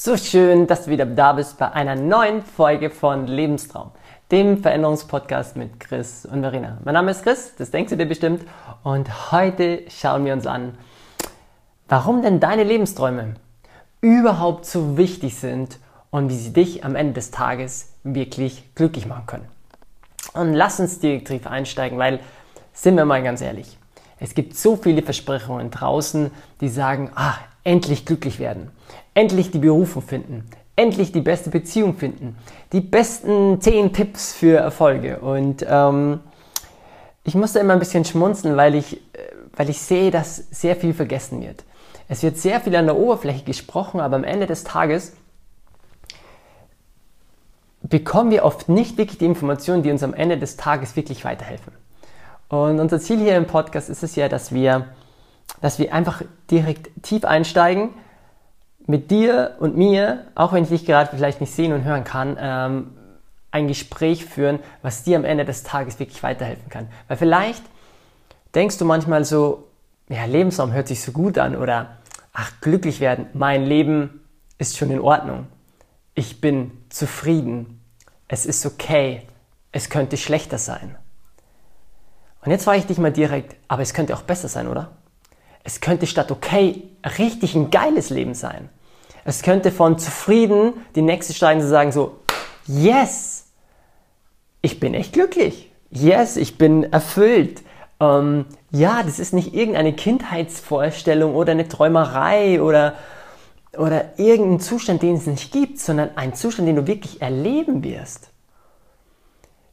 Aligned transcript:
So 0.00 0.16
schön, 0.16 0.68
dass 0.68 0.84
du 0.84 0.92
wieder 0.92 1.06
da 1.06 1.32
bist 1.32 1.58
bei 1.58 1.72
einer 1.72 1.96
neuen 1.96 2.44
Folge 2.44 2.88
von 2.88 3.26
Lebenstraum, 3.26 3.90
dem 4.30 4.62
Veränderungspodcast 4.62 5.56
mit 5.56 5.80
Chris 5.80 6.24
und 6.24 6.42
Verena. 6.42 6.78
Mein 6.84 6.94
Name 6.94 7.10
ist 7.10 7.24
Chris, 7.24 7.56
das 7.58 7.72
denkst 7.72 7.90
du 7.90 7.96
dir 7.96 8.06
bestimmt, 8.06 8.44
und 8.84 9.32
heute 9.32 9.82
schauen 9.88 10.24
wir 10.24 10.34
uns 10.34 10.46
an, 10.46 10.78
warum 11.88 12.22
denn 12.22 12.38
deine 12.38 12.62
Lebensträume 12.62 13.34
überhaupt 14.00 14.66
so 14.66 14.96
wichtig 14.96 15.34
sind 15.34 15.80
und 16.10 16.28
wie 16.28 16.36
sie 16.36 16.52
dich 16.52 16.84
am 16.84 16.94
Ende 16.94 17.14
des 17.14 17.32
Tages 17.32 17.92
wirklich 18.04 18.76
glücklich 18.76 19.06
machen 19.06 19.26
können. 19.26 19.48
Und 20.32 20.54
lass 20.54 20.78
uns 20.78 21.00
direkt 21.00 21.26
tief 21.26 21.44
einsteigen, 21.48 21.98
weil, 21.98 22.20
sind 22.72 22.94
wir 22.94 23.04
mal 23.04 23.24
ganz 23.24 23.40
ehrlich, 23.40 23.76
es 24.20 24.36
gibt 24.36 24.56
so 24.56 24.76
viele 24.76 25.02
Versprechungen 25.02 25.72
draußen, 25.72 26.30
die 26.60 26.68
sagen, 26.68 27.10
ach, 27.16 27.40
endlich 27.64 28.06
glücklich 28.06 28.38
werden, 28.38 28.70
endlich 29.14 29.50
die 29.50 29.58
Berufung 29.58 30.02
finden, 30.02 30.44
endlich 30.76 31.12
die 31.12 31.20
beste 31.20 31.50
Beziehung 31.50 31.94
finden, 31.96 32.36
die 32.72 32.80
besten 32.80 33.60
10 33.60 33.92
Tipps 33.92 34.32
für 34.32 34.58
Erfolge. 34.58 35.18
Und 35.20 35.64
ähm, 35.68 36.20
ich 37.24 37.34
musste 37.34 37.58
immer 37.58 37.74
ein 37.74 37.78
bisschen 37.78 38.04
schmunzeln, 38.04 38.56
weil 38.56 38.74
ich, 38.74 38.96
äh, 38.96 38.98
weil 39.56 39.68
ich 39.68 39.80
sehe, 39.80 40.10
dass 40.10 40.36
sehr 40.50 40.76
viel 40.76 40.94
vergessen 40.94 41.42
wird. 41.42 41.64
Es 42.08 42.22
wird 42.22 42.38
sehr 42.38 42.60
viel 42.60 42.74
an 42.74 42.86
der 42.86 42.96
Oberfläche 42.96 43.44
gesprochen, 43.44 44.00
aber 44.00 44.16
am 44.16 44.24
Ende 44.24 44.46
des 44.46 44.64
Tages 44.64 45.12
bekommen 47.82 48.30
wir 48.30 48.44
oft 48.44 48.68
nicht 48.68 48.96
wirklich 48.98 49.18
die 49.18 49.26
Informationen, 49.26 49.82
die 49.82 49.90
uns 49.90 50.02
am 50.02 50.14
Ende 50.14 50.38
des 50.38 50.56
Tages 50.56 50.96
wirklich 50.96 51.24
weiterhelfen. 51.24 51.72
Und 52.48 52.80
unser 52.80 52.98
Ziel 52.98 53.18
hier 53.18 53.36
im 53.36 53.46
Podcast 53.46 53.90
ist 53.90 54.02
es 54.02 54.16
ja, 54.16 54.28
dass 54.28 54.52
wir 54.52 54.86
dass 55.60 55.78
wir 55.78 55.92
einfach 55.92 56.22
direkt 56.50 56.90
tief 57.02 57.24
einsteigen, 57.24 57.90
mit 58.86 59.10
dir 59.10 59.56
und 59.60 59.76
mir, 59.76 60.24
auch 60.34 60.52
wenn 60.52 60.62
ich 60.62 60.70
dich 60.70 60.86
gerade 60.86 61.14
vielleicht 61.14 61.40
nicht 61.40 61.52
sehen 61.52 61.72
und 61.72 61.84
hören 61.84 62.04
kann, 62.04 62.38
ähm, 62.40 62.90
ein 63.50 63.68
Gespräch 63.68 64.24
führen, 64.24 64.60
was 64.82 65.04
dir 65.04 65.16
am 65.16 65.24
Ende 65.24 65.44
des 65.44 65.62
Tages 65.62 65.98
wirklich 65.98 66.22
weiterhelfen 66.22 66.68
kann. 66.70 66.88
Weil 67.06 67.16
vielleicht 67.16 67.62
denkst 68.54 68.78
du 68.78 68.84
manchmal 68.84 69.24
so, 69.24 69.68
ja, 70.08 70.24
Lebensraum 70.24 70.72
hört 70.72 70.88
sich 70.88 71.02
so 71.02 71.12
gut 71.12 71.38
an 71.38 71.56
oder 71.56 71.98
ach, 72.32 72.52
glücklich 72.60 73.00
werden, 73.00 73.26
mein 73.34 73.66
Leben 73.66 74.22
ist 74.58 74.76
schon 74.76 74.90
in 74.90 75.00
Ordnung. 75.00 75.46
Ich 76.14 76.40
bin 76.40 76.72
zufrieden. 76.88 77.80
Es 78.26 78.46
ist 78.46 78.64
okay. 78.64 79.22
Es 79.70 79.90
könnte 79.90 80.16
schlechter 80.16 80.58
sein. 80.58 80.96
Und 82.42 82.50
jetzt 82.50 82.64
frage 82.64 82.78
ich 82.78 82.86
dich 82.86 82.98
mal 82.98 83.12
direkt, 83.12 83.56
aber 83.68 83.82
es 83.82 83.92
könnte 83.92 84.14
auch 84.14 84.22
besser 84.22 84.48
sein, 84.48 84.68
oder? 84.68 84.92
Es 85.68 85.82
könnte 85.82 86.06
statt 86.06 86.30
okay 86.30 86.84
richtig 87.18 87.54
ein 87.54 87.70
geiles 87.70 88.08
Leben 88.08 88.32
sein. 88.32 88.70
Es 89.26 89.42
könnte 89.42 89.70
von 89.70 89.98
zufrieden 89.98 90.72
die 90.94 91.02
nächste 91.02 91.34
steigen 91.34 91.60
zu 91.60 91.68
sagen 91.68 91.92
so, 91.92 92.20
yes, 92.66 93.48
ich 94.62 94.80
bin 94.80 94.94
echt 94.94 95.12
glücklich. 95.12 95.70
Yes, 95.90 96.38
ich 96.38 96.56
bin 96.56 96.90
erfüllt. 96.90 97.60
Ähm, 98.00 98.46
ja, 98.70 99.02
das 99.02 99.18
ist 99.18 99.34
nicht 99.34 99.52
irgendeine 99.52 99.92
Kindheitsvorstellung 99.92 101.34
oder 101.34 101.52
eine 101.52 101.68
Träumerei 101.68 102.62
oder, 102.62 102.94
oder 103.76 104.18
irgendein 104.18 104.60
Zustand, 104.60 105.02
den 105.02 105.16
es 105.16 105.26
nicht 105.26 105.52
gibt, 105.52 105.80
sondern 105.80 106.16
ein 106.16 106.34
Zustand, 106.34 106.66
den 106.66 106.76
du 106.76 106.86
wirklich 106.86 107.20
erleben 107.20 107.84
wirst. 107.84 108.30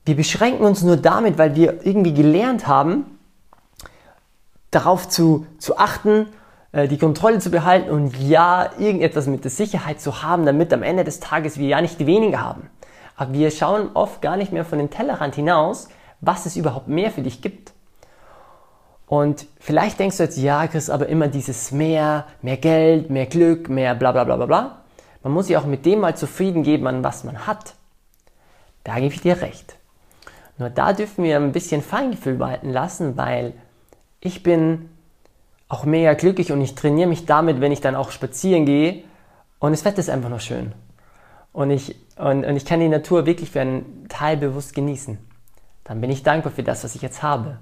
Wir 0.03 0.17
beschränken 0.17 0.66
uns 0.66 0.83
nur 0.83 0.97
damit, 0.97 1.38
weil 1.38 1.55
wir 1.55 1.85
irgendwie 1.85 2.13
gelernt 2.13 2.67
haben, 2.67 3.14
darauf 4.76 5.08
zu, 5.08 5.48
zu 5.58 5.78
achten, 5.78 6.28
äh, 6.72 6.88
die 6.88 6.98
Kontrolle 6.98 7.40
zu 7.40 7.50
behalten 7.50 7.90
und 7.90 8.18
ja, 8.20 8.70
irgendetwas 8.78 9.28
mit 9.28 9.44
der 9.44 9.52
Sicherheit 9.52 10.02
zu 10.02 10.22
haben, 10.22 10.45
damit 10.45 10.73
am 10.73 10.84
Ende 10.84 11.03
des 11.03 11.19
Tages 11.19 11.58
wir 11.58 11.68
ja 11.68 11.81
nicht 11.81 12.06
weniger 12.06 12.41
haben. 12.41 12.69
Aber 13.16 13.34
wir 13.34 13.50
schauen 13.52 13.90
oft 13.94 14.22
gar 14.22 14.35
nicht 14.35 14.52
mehr 14.52 14.66
von 14.66 14.78
den 14.78 14.90
Tellerrand 14.90 15.35
hinaus, 15.35 15.88
was 16.19 16.46
es 16.46 16.58
überhaupt 16.58 16.88
mehr 16.88 17.12
für 17.12 17.22
dich 17.22 17.41
gibt. 17.41 17.72
Und 19.08 19.46
vielleicht 19.59 20.00
denkst 20.00 20.18
du 20.18 20.24
jetzt, 20.24 20.38
ja, 20.38 20.68
Chris, 20.68 20.90
aber 20.90 21.08
immer 21.08 21.28
dieses 21.28 21.72
mehr, 21.72 22.25
mehr 22.41 22.58
Geld, 22.58 23.09
mehr 23.09 23.28
Glück, 23.28 23.69
mehr 23.69 23.96
bla 23.96 24.12
bla 24.12 24.24
bla 24.24 24.35
bla 24.35 24.46
bla. 24.46 24.81
Man 25.24 25.34
muss 25.34 25.47
sich 25.47 25.58
auch 25.58 25.66
mit 25.66 25.85
dem 25.85 26.00
mal 26.02 26.18
zufrieden 26.18 26.64
geben, 26.64 26.88
an 26.88 27.03
was 27.03 27.24
man 27.24 27.47
hat. 27.47 27.75
Da 28.84 28.96
gebe 28.96 29.14
ich 29.14 29.22
dir 29.22 29.41
recht. 29.41 29.75
Nur 30.58 30.69
da 30.69 30.94
dürfen 30.94 31.24
wir 31.24 31.38
ein 31.38 31.52
bisschen 31.52 31.81
Feingefühl 31.81 32.40
walten 32.40 32.69
lassen, 32.69 33.18
weil 33.18 33.53
ich 34.25 34.41
bin 34.41 34.90
auch 35.69 35.86
mega 35.86 36.13
glücklich 36.13 36.52
und 36.52 36.59
ich 36.62 36.75
trainiere 36.75 37.08
mich 37.08 37.25
damit, 37.25 37.62
wenn 37.62 37.72
ich 37.72 37.81
dann 37.81 37.96
auch 37.96 38.12
spazieren 38.12 38.66
gehe 38.66 39.03
und 39.59 39.72
das 39.72 39.86
Wetter 39.86 40.00
ist 40.00 40.09
einfach 40.09 40.30
nur 40.30 40.40
schön. 40.40 40.74
Und 41.53 41.69
ich, 41.69 41.96
und, 42.18 42.44
und 42.44 42.56
ich 42.56 42.66
kann 42.66 42.80
die 42.80 42.90
Natur 42.90 43.25
wirklich 43.25 43.52
für 43.52 43.62
einen 43.62 44.08
Teil 44.09 44.38
bewusst 44.38 44.74
genießen. 44.74 45.18
Dann 45.84 46.02
bin 46.02 46.09
ich 46.09 46.24
dankbar 46.24 46.52
für 46.52 46.64
das, 46.64 46.84
was 46.84 46.96
ich 46.96 47.02
jetzt 47.02 47.24
habe. 47.24 47.59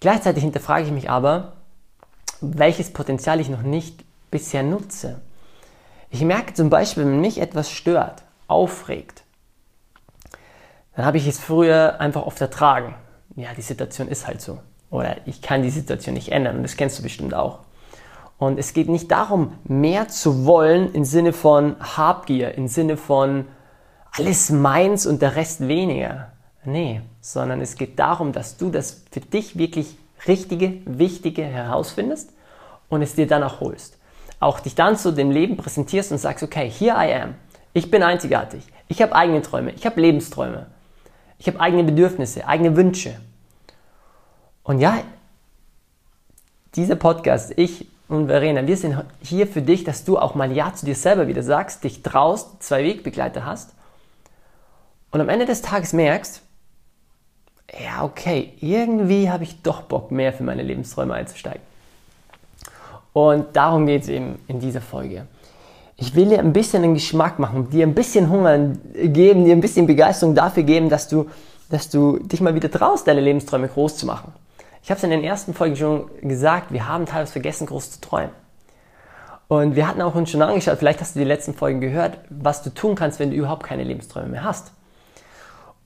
Gleichzeitig 0.00 0.42
hinterfrage 0.42 0.86
ich 0.86 0.92
mich 0.92 1.10
aber, 1.10 1.52
welches 2.40 2.92
Potenzial 2.92 3.40
ich 3.40 3.48
noch 3.48 3.62
nicht 3.62 4.04
bisher 4.30 4.62
nutze. 4.62 5.20
Ich 6.10 6.22
merke 6.22 6.54
zum 6.54 6.70
Beispiel, 6.70 7.04
wenn 7.04 7.20
mich 7.20 7.40
etwas 7.40 7.70
stört, 7.70 8.22
aufregt, 8.48 9.22
dann 10.96 11.04
habe 11.04 11.18
ich 11.18 11.26
es 11.26 11.38
früher 11.38 12.00
einfach 12.00 12.22
oft 12.22 12.40
ertragen. 12.40 12.94
Ja, 13.36 13.52
die 13.54 13.62
Situation 13.62 14.08
ist 14.08 14.26
halt 14.26 14.40
so. 14.40 14.60
Oder 14.90 15.16
ich 15.26 15.42
kann 15.42 15.62
die 15.62 15.70
Situation 15.70 16.14
nicht 16.14 16.30
ändern. 16.30 16.56
Und 16.56 16.62
das 16.62 16.76
kennst 16.76 16.98
du 16.98 17.02
bestimmt 17.02 17.34
auch. 17.34 17.60
Und 18.38 18.58
es 18.58 18.72
geht 18.72 18.88
nicht 18.88 19.10
darum, 19.10 19.52
mehr 19.64 20.08
zu 20.08 20.44
wollen 20.44 20.92
im 20.92 21.04
Sinne 21.04 21.32
von 21.32 21.76
Habgier, 21.80 22.54
im 22.54 22.68
Sinne 22.68 22.96
von 22.96 23.46
alles 24.12 24.50
meins 24.50 25.06
und 25.06 25.22
der 25.22 25.36
Rest 25.36 25.66
weniger. 25.66 26.32
Nee, 26.64 27.00
sondern 27.20 27.60
es 27.60 27.76
geht 27.76 27.98
darum, 27.98 28.32
dass 28.32 28.56
du 28.56 28.70
das 28.70 29.04
für 29.10 29.20
dich 29.20 29.58
wirklich 29.58 29.96
Richtige, 30.26 30.80
Wichtige 30.86 31.44
herausfindest 31.44 32.32
und 32.88 33.02
es 33.02 33.14
dir 33.14 33.26
dann 33.26 33.42
auch 33.42 33.60
holst. 33.60 33.98
Auch 34.40 34.60
dich 34.60 34.74
dann 34.74 34.96
zu 34.96 35.12
dem 35.12 35.30
Leben 35.30 35.56
präsentierst 35.56 36.12
und 36.12 36.18
sagst, 36.18 36.42
okay, 36.42 36.70
here 36.70 36.96
I 36.96 37.14
am. 37.14 37.34
Ich 37.72 37.90
bin 37.90 38.02
einzigartig. 38.02 38.64
Ich 38.88 39.02
habe 39.02 39.14
eigene 39.14 39.42
Träume. 39.42 39.72
Ich 39.72 39.84
habe 39.84 40.00
Lebensträume. 40.00 40.66
Ich 41.38 41.46
habe 41.46 41.60
eigene 41.60 41.84
Bedürfnisse, 41.84 42.46
eigene 42.46 42.76
Wünsche. 42.76 43.16
Und 44.64 44.80
ja, 44.80 44.98
dieser 46.74 46.96
Podcast, 46.96 47.52
ich 47.56 47.86
und 48.08 48.26
Verena, 48.26 48.66
wir 48.66 48.76
sind 48.76 49.02
hier 49.20 49.46
für 49.46 49.62
dich, 49.62 49.84
dass 49.84 50.04
du 50.04 50.18
auch 50.18 50.34
mal 50.34 50.50
Ja 50.52 50.74
zu 50.74 50.86
dir 50.86 50.94
selber 50.94 51.28
wieder 51.28 51.42
sagst, 51.42 51.84
dich 51.84 52.02
traust, 52.02 52.62
zwei 52.62 52.82
Wegbegleiter 52.82 53.44
hast 53.44 53.74
und 55.10 55.20
am 55.20 55.28
Ende 55.28 55.46
des 55.46 55.62
Tages 55.62 55.92
merkst, 55.92 56.42
ja, 57.82 58.04
okay, 58.04 58.54
irgendwie 58.60 59.30
habe 59.30 59.44
ich 59.44 59.62
doch 59.62 59.82
Bock, 59.82 60.10
mehr 60.10 60.32
für 60.32 60.42
meine 60.42 60.62
Lebensträume 60.62 61.14
einzusteigen. 61.14 61.62
Und 63.12 63.54
darum 63.54 63.86
geht 63.86 64.02
es 64.02 64.08
eben 64.08 64.38
in 64.48 64.60
dieser 64.60 64.80
Folge. 64.80 65.26
Ich 65.96 66.14
will 66.14 66.28
dir 66.28 66.40
ein 66.40 66.52
bisschen 66.52 66.82
einen 66.82 66.94
Geschmack 66.94 67.38
machen, 67.38 67.70
dir 67.70 67.86
ein 67.86 67.94
bisschen 67.94 68.28
Hunger 68.28 68.72
geben, 68.94 69.44
dir 69.44 69.54
ein 69.54 69.60
bisschen 69.60 69.86
Begeisterung 69.86 70.34
dafür 70.34 70.64
geben, 70.64 70.88
dass 70.88 71.08
du, 71.08 71.30
dass 71.70 71.88
du 71.88 72.18
dich 72.18 72.40
mal 72.40 72.54
wieder 72.54 72.70
traust, 72.70 73.06
deine 73.06 73.20
Lebensträume 73.20 73.68
groß 73.68 73.96
zu 73.96 74.06
machen. 74.06 74.32
Ich 74.84 74.90
habe 74.90 74.98
es 74.98 75.04
in 75.04 75.08
den 75.08 75.24
ersten 75.24 75.54
Folgen 75.54 75.76
schon 75.76 76.10
gesagt, 76.20 76.70
wir 76.70 76.86
haben 76.86 77.06
teilweise 77.06 77.32
vergessen, 77.32 77.66
groß 77.66 77.92
zu 77.92 78.00
träumen. 78.02 78.34
Und 79.48 79.76
wir 79.76 79.88
hatten 79.88 80.02
auch 80.02 80.14
uns 80.14 80.30
schon 80.30 80.42
angeschaut, 80.42 80.76
vielleicht 80.78 81.00
hast 81.00 81.14
du 81.14 81.20
die 81.20 81.24
letzten 81.24 81.54
Folgen 81.54 81.80
gehört, 81.80 82.18
was 82.28 82.62
du 82.62 82.68
tun 82.68 82.94
kannst, 82.94 83.18
wenn 83.18 83.30
du 83.30 83.36
überhaupt 83.36 83.62
keine 83.62 83.82
Lebensträume 83.82 84.28
mehr 84.28 84.44
hast. 84.44 84.72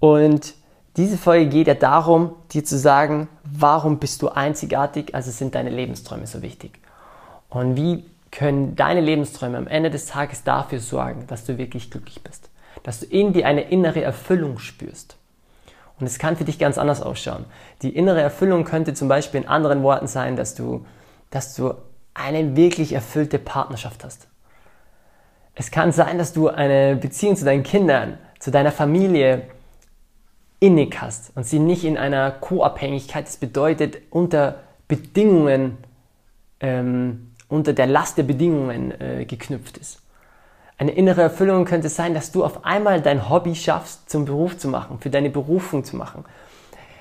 Und 0.00 0.54
diese 0.97 1.16
Folge 1.16 1.47
geht 1.47 1.69
ja 1.69 1.75
darum, 1.75 2.34
dir 2.50 2.64
zu 2.64 2.76
sagen, 2.76 3.28
warum 3.44 4.00
bist 4.00 4.20
du 4.20 4.31
einzigartig, 4.31 5.14
also 5.14 5.31
sind 5.31 5.55
deine 5.55 5.70
Lebensträume 5.70 6.26
so 6.26 6.43
wichtig. 6.43 6.81
Und 7.50 7.76
wie 7.76 8.05
können 8.32 8.75
deine 8.75 9.00
Lebensträume 9.00 9.58
am 9.58 9.69
Ende 9.69 9.90
des 9.90 10.06
Tages 10.06 10.43
dafür 10.43 10.81
sorgen, 10.81 11.28
dass 11.28 11.44
du 11.44 11.56
wirklich 11.56 11.93
glücklich 11.93 12.25
bist. 12.25 12.50
Dass 12.82 12.99
du 12.99 13.06
in 13.06 13.32
dir 13.32 13.46
eine 13.46 13.70
innere 13.70 14.02
Erfüllung 14.02 14.58
spürst. 14.58 15.18
Und 16.00 16.06
es 16.06 16.18
kann 16.18 16.36
für 16.36 16.44
dich 16.44 16.58
ganz 16.58 16.78
anders 16.78 17.02
ausschauen. 17.02 17.44
Die 17.82 17.94
innere 17.94 18.20
Erfüllung 18.20 18.64
könnte 18.64 18.94
zum 18.94 19.08
Beispiel 19.08 19.42
in 19.42 19.48
anderen 19.48 19.82
Worten 19.82 20.06
sein, 20.06 20.36
dass 20.36 20.54
du, 20.54 20.86
dass 21.30 21.54
du 21.54 21.74
eine 22.14 22.56
wirklich 22.56 22.92
erfüllte 22.92 23.38
Partnerschaft 23.38 24.04
hast. 24.04 24.28
Es 25.54 25.70
kann 25.70 25.90
sein, 25.90 26.18
dass 26.18 26.32
du 26.32 26.48
eine 26.48 26.96
Beziehung 26.96 27.36
zu 27.36 27.44
deinen 27.44 27.64
Kindern, 27.64 28.18
zu 28.38 28.50
deiner 28.50 28.70
Familie 28.70 29.42
innig 30.60 31.00
hast 31.00 31.36
und 31.36 31.44
sie 31.44 31.58
nicht 31.58 31.84
in 31.84 31.98
einer 31.98 32.30
Co-Abhängigkeit, 32.30 33.26
das 33.26 33.36
bedeutet 33.36 33.98
unter 34.10 34.60
Bedingungen, 34.86 35.78
ähm, 36.60 37.32
unter 37.48 37.72
der 37.72 37.86
Last 37.86 38.18
der 38.18 38.24
Bedingungen 38.24 38.92
äh, 39.00 39.24
geknüpft 39.24 39.78
ist. 39.78 40.00
Eine 40.78 40.92
innere 40.92 41.22
Erfüllung 41.22 41.64
könnte 41.64 41.88
sein, 41.88 42.14
dass 42.14 42.30
du 42.30 42.44
auf 42.44 42.64
einmal 42.64 43.02
dein 43.02 43.28
Hobby 43.28 43.56
schaffst, 43.56 44.08
zum 44.08 44.25
Beruf 44.25 44.56
zu 44.56 44.69
machen, 44.69 45.00
für 45.00 45.10
deine 45.10 45.28
Berufung 45.28 45.82
zu 45.84 45.96
machen. 45.96 46.25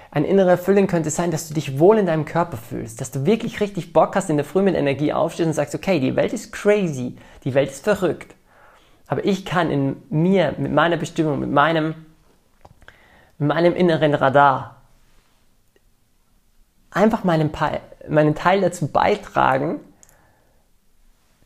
Eine 0.09 0.25
innere 0.25 0.49
Erfüllung 0.49 0.87
könnte 0.87 1.11
sein, 1.11 1.29
dass 1.29 1.47
du 1.47 1.53
dich 1.53 1.79
wohl 1.79 1.99
in 1.99 2.07
deinem 2.07 2.25
Körper 2.25 2.57
fühlst, 2.57 2.99
dass 3.01 3.11
du 3.11 3.27
wirklich 3.27 3.59
richtig 3.59 3.93
Bock 3.93 4.15
hast, 4.15 4.31
in 4.31 4.37
der 4.37 4.45
Früh 4.45 4.63
mit 4.63 4.75
Energie 4.75 5.13
aufstehst 5.13 5.47
und 5.47 5.53
sagst, 5.53 5.75
okay, 5.75 5.99
die 5.99 6.15
Welt 6.15 6.33
ist 6.33 6.51
crazy, 6.51 7.17
die 7.43 7.53
Welt 7.53 7.69
ist 7.69 7.83
verrückt. 7.83 8.33
Aber 9.05 9.23
ich 9.23 9.45
kann 9.45 9.69
in 9.69 9.97
mir, 10.09 10.55
mit 10.57 10.71
meiner 10.71 10.97
Bestimmung, 10.97 11.39
mit 11.39 11.51
meinem, 11.51 11.93
mit 13.37 13.49
meinem 13.49 13.75
inneren 13.75 14.15
Radar 14.15 14.81
einfach 16.89 17.23
meinen, 17.23 17.51
meinen 18.09 18.33
Teil 18.33 18.61
dazu 18.61 18.87
beitragen, 18.87 19.79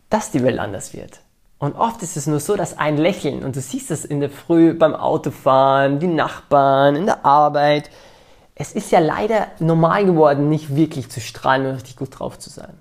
dass 0.10 0.32
die 0.32 0.44
Welt 0.44 0.60
anders 0.60 0.94
wird. 0.94 1.20
Und 1.62 1.76
oft 1.76 2.02
ist 2.02 2.18
es 2.18 2.26
nur 2.26 2.40
so, 2.40 2.56
dass 2.56 2.80
ein 2.80 2.98
Lächeln, 2.98 3.44
und 3.44 3.56
du 3.56 3.62
siehst 3.62 3.92
es 3.92 4.04
in 4.04 4.20
der 4.20 4.32
Früh 4.32 4.74
beim 4.74 4.96
Autofahren, 4.96 6.00
die 6.00 6.08
Nachbarn, 6.08 6.96
in 6.96 7.06
der 7.06 7.24
Arbeit, 7.24 7.92
es 8.56 8.72
ist 8.72 8.92
ja 8.92 8.98
leider 8.98 9.46
normal 9.60 10.06
geworden, 10.06 10.50
nicht 10.50 10.76
wirklich 10.76 11.12
zu 11.12 11.20
strahlen 11.22 11.68
und 11.68 11.74
richtig 11.76 11.98
gut 11.98 12.18
drauf 12.18 12.40
zu 12.40 12.50
sein. 12.50 12.74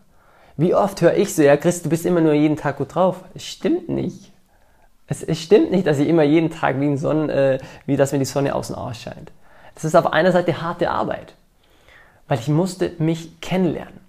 Wie 0.57 0.75
oft 0.75 1.03
höre 1.03 1.15
ich 1.15 1.35
so, 1.35 1.43
ja 1.43 1.59
Chris, 1.59 1.83
du 1.83 1.91
bist 1.91 2.07
immer 2.07 2.23
nur 2.23 2.33
jeden 2.33 2.57
Tag 2.57 2.79
gut 2.79 2.95
drauf. 2.95 3.23
Es 3.35 3.45
stimmt 3.45 3.91
nicht. 3.91 4.33
Es, 5.07 5.23
es 5.23 5.39
stimmt 5.39 5.71
nicht, 5.71 5.87
dass 5.87 5.99
ich 5.99 6.09
immer 6.09 6.23
jeden 6.23 6.49
Tag 6.49 6.81
wie, 6.81 6.97
Sonnen, 6.97 7.29
äh, 7.29 7.59
wie 7.85 7.99
das, 7.99 8.13
wenn 8.13 8.21
die 8.21 8.25
Sonne 8.25 8.55
außen 8.55 8.75
ausscheint. 8.75 9.31
Das 9.75 9.85
ist 9.85 9.95
auf 9.95 10.11
einer 10.11 10.33
Seite 10.33 10.63
harte 10.63 10.91
Arbeit, 10.91 11.35
weil 12.29 12.39
ich 12.39 12.49
musste 12.49 12.93
mich 12.97 13.43
kennenlernen. 13.43 14.01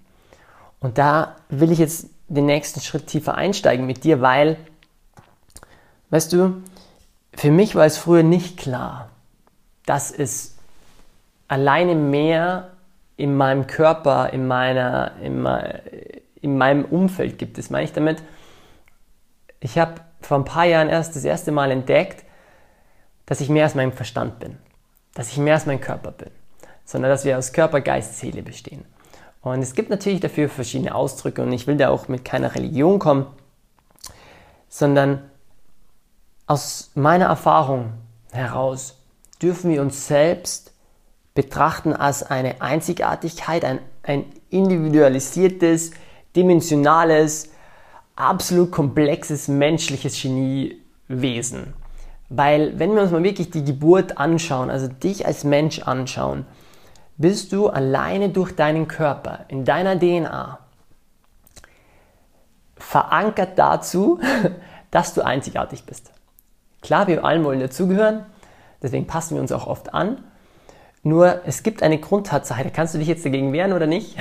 Und 0.80 0.96
da 0.96 1.36
will 1.50 1.72
ich 1.72 1.78
jetzt 1.78 2.06
den 2.36 2.46
nächsten 2.46 2.80
Schritt 2.80 3.06
tiefer 3.06 3.34
einsteigen 3.34 3.86
mit 3.86 4.04
dir, 4.04 4.20
weil, 4.20 4.56
weißt 6.10 6.32
du, 6.32 6.62
für 7.34 7.50
mich 7.50 7.74
war 7.74 7.84
es 7.84 7.98
früher 7.98 8.22
nicht 8.22 8.58
klar, 8.58 9.10
dass 9.86 10.10
es 10.10 10.56
alleine 11.48 11.94
mehr 11.94 12.70
in 13.16 13.36
meinem 13.36 13.66
Körper, 13.66 14.30
in, 14.32 14.46
meiner, 14.46 15.12
in, 15.22 15.46
in 16.40 16.56
meinem 16.56 16.84
Umfeld 16.84 17.38
gibt. 17.38 17.58
Das 17.58 17.70
meine 17.70 17.84
ich 17.84 17.92
damit, 17.92 18.22
ich 19.60 19.78
habe 19.78 20.00
vor 20.20 20.38
ein 20.38 20.44
paar 20.44 20.64
Jahren 20.64 20.88
erst 20.88 21.14
das 21.14 21.24
erste 21.24 21.52
Mal 21.52 21.70
entdeckt, 21.70 22.24
dass 23.26 23.40
ich 23.40 23.48
mehr 23.48 23.64
als 23.64 23.74
mein 23.74 23.92
Verstand 23.92 24.40
bin, 24.40 24.58
dass 25.14 25.30
ich 25.30 25.38
mehr 25.38 25.54
als 25.54 25.66
mein 25.66 25.80
Körper 25.80 26.12
bin, 26.12 26.30
sondern 26.84 27.10
dass 27.10 27.24
wir 27.24 27.38
aus 27.38 27.52
Körper, 27.52 27.80
Geist, 27.80 28.18
Seele 28.18 28.42
bestehen. 28.42 28.84
Und 29.42 29.60
es 29.60 29.74
gibt 29.74 29.90
natürlich 29.90 30.20
dafür 30.20 30.48
verschiedene 30.48 30.94
Ausdrücke 30.94 31.42
und 31.42 31.52
ich 31.52 31.66
will 31.66 31.76
da 31.76 31.88
auch 31.88 32.08
mit 32.08 32.24
keiner 32.24 32.54
Religion 32.54 32.98
kommen, 32.98 33.26
sondern 34.68 35.22
aus 36.46 36.90
meiner 36.94 37.26
Erfahrung 37.26 37.92
heraus 38.30 38.98
dürfen 39.42 39.70
wir 39.70 39.82
uns 39.82 40.06
selbst 40.06 40.72
betrachten 41.34 41.92
als 41.92 42.22
eine 42.22 42.60
Einzigartigkeit, 42.60 43.64
ein, 43.64 43.80
ein 44.02 44.24
individualisiertes, 44.50 45.90
dimensionales, 46.36 47.50
absolut 48.14 48.70
komplexes 48.70 49.48
menschliches 49.48 50.20
Geniewesen. 50.20 51.74
Weil 52.28 52.78
wenn 52.78 52.94
wir 52.94 53.02
uns 53.02 53.10
mal 53.10 53.24
wirklich 53.24 53.50
die 53.50 53.64
Geburt 53.64 54.18
anschauen, 54.18 54.70
also 54.70 54.86
dich 54.88 55.26
als 55.26 55.44
Mensch 55.44 55.80
anschauen, 55.80 56.46
bist 57.16 57.52
du 57.52 57.68
alleine 57.68 58.30
durch 58.30 58.54
deinen 58.54 58.88
Körper, 58.88 59.44
in 59.48 59.64
deiner 59.64 59.98
DNA, 59.98 60.58
verankert 62.76 63.58
dazu, 63.58 64.20
dass 64.90 65.14
du 65.14 65.22
einzigartig 65.22 65.84
bist. 65.84 66.12
Klar, 66.80 67.06
wir 67.06 67.24
allen 67.24 67.44
wollen 67.44 67.60
dazugehören, 67.60 68.26
deswegen 68.82 69.06
passen 69.06 69.36
wir 69.36 69.40
uns 69.40 69.52
auch 69.52 69.66
oft 69.66 69.94
an, 69.94 70.24
nur 71.02 71.42
es 71.46 71.62
gibt 71.62 71.82
eine 71.82 71.98
Grundtatsache, 71.98 72.64
da 72.64 72.70
kannst 72.70 72.94
du 72.94 72.98
dich 72.98 73.08
jetzt 73.08 73.24
dagegen 73.24 73.52
wehren 73.52 73.72
oder 73.72 73.86
nicht, 73.86 74.16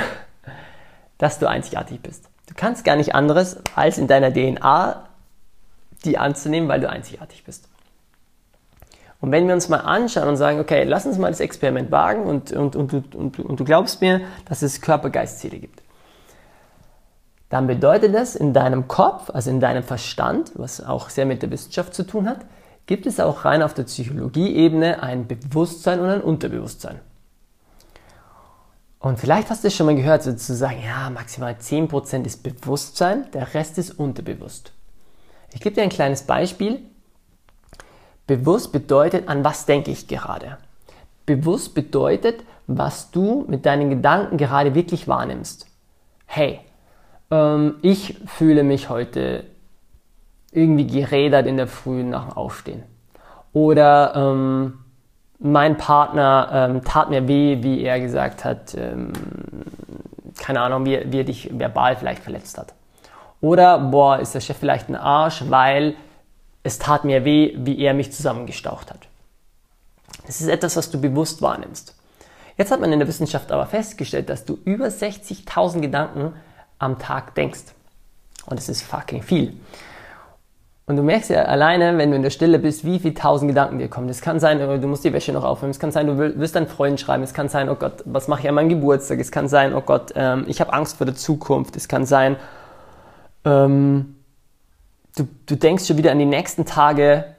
dass 1.17 1.39
du 1.39 1.47
einzigartig 1.47 2.01
bist. 2.01 2.29
Du 2.47 2.53
kannst 2.55 2.83
gar 2.83 2.95
nicht 2.95 3.15
anderes, 3.15 3.57
als 3.75 3.97
in 3.97 4.07
deiner 4.07 4.31
DNA 4.31 5.07
die 6.03 6.17
anzunehmen, 6.17 6.67
weil 6.67 6.81
du 6.81 6.89
einzigartig 6.89 7.43
bist. 7.43 7.67
Und 9.21 9.31
wenn 9.31 9.47
wir 9.47 9.53
uns 9.53 9.69
mal 9.69 9.77
anschauen 9.77 10.27
und 10.27 10.35
sagen, 10.35 10.59
okay, 10.59 10.83
lass 10.83 11.05
uns 11.05 11.19
mal 11.19 11.29
das 11.29 11.39
Experiment 11.39 11.91
wagen 11.91 12.25
und, 12.25 12.51
und, 12.51 12.75
und, 12.75 13.15
und, 13.15 13.39
und, 13.39 13.59
du 13.59 13.63
glaubst 13.63 14.01
mir, 14.01 14.21
dass 14.45 14.63
es 14.63 14.81
Körper-Geist-Ziele 14.81 15.59
gibt, 15.59 15.83
dann 17.49 17.67
bedeutet 17.67 18.15
das 18.15 18.35
in 18.35 18.53
deinem 18.53 18.87
Kopf, 18.87 19.29
also 19.29 19.51
in 19.51 19.59
deinem 19.59 19.83
Verstand, 19.83 20.51
was 20.55 20.83
auch 20.83 21.09
sehr 21.09 21.27
mit 21.27 21.43
der 21.43 21.51
Wissenschaft 21.51 21.93
zu 21.93 22.03
tun 22.03 22.27
hat, 22.27 22.39
gibt 22.87 23.05
es 23.05 23.19
auch 23.19 23.45
rein 23.45 23.61
auf 23.61 23.75
der 23.75 23.83
Psychologie-Ebene 23.83 25.03
ein 25.03 25.27
Bewusstsein 25.27 25.99
und 25.99 26.09
ein 26.09 26.21
Unterbewusstsein. 26.21 26.99
Und 28.99 29.19
vielleicht 29.19 29.49
hast 29.49 29.63
du 29.63 29.67
es 29.67 29.75
schon 29.75 29.87
mal 29.87 29.95
gehört, 29.95 30.23
sozusagen, 30.23 30.81
ja, 30.83 31.09
maximal 31.09 31.53
10% 31.53 32.25
ist 32.25 32.43
Bewusstsein, 32.43 33.29
der 33.31 33.53
Rest 33.53 33.77
ist 33.77 33.99
unterbewusst. 33.99 34.73
Ich 35.53 35.59
gebe 35.59 35.75
dir 35.75 35.83
ein 35.83 35.89
kleines 35.89 36.23
Beispiel. 36.23 36.83
Bewusst 38.31 38.71
bedeutet, 38.71 39.27
an 39.27 39.43
was 39.43 39.65
denke 39.65 39.91
ich 39.91 40.07
gerade? 40.07 40.57
Bewusst 41.25 41.75
bedeutet, 41.75 42.45
was 42.65 43.11
du 43.11 43.43
mit 43.49 43.65
deinen 43.65 43.89
Gedanken 43.89 44.37
gerade 44.37 44.73
wirklich 44.73 45.09
wahrnimmst. 45.09 45.65
Hey, 46.27 46.61
ähm, 47.29 47.75
ich 47.81 48.21
fühle 48.27 48.63
mich 48.63 48.87
heute 48.87 49.43
irgendwie 50.53 50.87
gerädert 50.87 51.45
in 51.45 51.57
der 51.57 51.67
Früh 51.67 52.03
nach 52.03 52.29
dem 52.29 52.37
Aufstehen. 52.37 52.83
Oder 53.51 54.13
ähm, 54.15 54.79
mein 55.39 55.75
Partner 55.75 56.49
ähm, 56.53 56.85
tat 56.85 57.09
mir 57.09 57.27
weh, 57.27 57.61
wie 57.61 57.83
er 57.83 57.99
gesagt 57.99 58.45
hat, 58.45 58.75
ähm, 58.75 59.11
keine 60.39 60.61
Ahnung, 60.61 60.85
wie, 60.85 61.01
wie 61.11 61.19
er 61.19 61.25
dich 61.25 61.49
verbal 61.51 61.97
vielleicht 61.97 62.23
verletzt 62.23 62.57
hat. 62.57 62.73
Oder, 63.41 63.77
boah, 63.77 64.19
ist 64.19 64.33
der 64.35 64.39
Chef 64.39 64.55
vielleicht 64.55 64.87
ein 64.87 64.95
Arsch, 64.95 65.43
weil 65.49 65.95
es 66.63 66.79
tat 66.79 67.03
mir 67.03 67.25
weh, 67.25 67.55
wie 67.57 67.79
er 67.79 67.93
mich 67.93 68.11
zusammengestaucht 68.11 68.91
hat. 68.91 69.07
Das 70.25 70.41
ist 70.41 70.47
etwas, 70.47 70.75
was 70.75 70.91
du 70.91 70.99
bewusst 70.99 71.41
wahrnimmst. 71.41 71.95
Jetzt 72.57 72.71
hat 72.71 72.79
man 72.79 72.91
in 72.93 72.99
der 72.99 73.07
Wissenschaft 73.07 73.51
aber 73.51 73.65
festgestellt, 73.65 74.29
dass 74.29 74.45
du 74.45 74.59
über 74.65 74.87
60.000 74.87 75.79
Gedanken 75.81 76.33
am 76.77 76.99
Tag 76.99 77.33
denkst. 77.35 77.73
Und 78.45 78.59
das 78.59 78.69
ist 78.69 78.83
fucking 78.83 79.23
viel. 79.23 79.57
Und 80.87 80.97
du 80.97 81.03
merkst 81.03 81.29
ja 81.29 81.43
alleine, 81.43 81.97
wenn 81.97 82.09
du 82.09 82.17
in 82.17 82.23
der 82.23 82.31
Stille 82.31 82.59
bist, 82.59 82.83
wie 82.83 82.99
viele 82.99 83.13
tausend 83.13 83.49
Gedanken 83.49 83.79
dir 83.79 83.87
kommen. 83.87 84.09
Es 84.09 84.21
kann 84.21 84.39
sein, 84.39 84.59
du 84.59 84.87
musst 84.87 85.05
die 85.05 85.13
Wäsche 85.13 85.31
noch 85.31 85.43
aufhören. 85.43 85.69
Es 85.69 85.79
kann 85.79 85.91
sein, 85.91 86.07
du 86.07 86.17
willst 86.17 86.55
deinen 86.55 86.67
Freund 86.67 86.99
schreiben. 86.99 87.23
Es 87.23 87.33
kann 87.33 87.49
sein, 87.49 87.69
oh 87.69 87.75
Gott, 87.75 88.03
was 88.05 88.27
mache 88.27 88.41
ich 88.41 88.49
an 88.49 88.55
meinem 88.55 88.69
Geburtstag? 88.69 89.19
Es 89.19 89.31
kann 89.31 89.47
sein, 89.47 89.73
oh 89.73 89.81
Gott, 89.81 90.11
ähm, 90.15 90.45
ich 90.47 90.59
habe 90.59 90.73
Angst 90.73 90.97
vor 90.97 91.05
der 91.05 91.15
Zukunft. 91.15 91.75
Es 91.77 91.87
kann 91.87 92.05
sein, 92.05 92.35
ähm, 93.45 94.17
du, 95.15 95.27
du 95.45 95.55
denkst 95.55 95.85
schon 95.85 95.97
wieder 95.97 96.11
an 96.11 96.19
die 96.19 96.25
nächsten 96.25 96.65
Tage, 96.65 97.35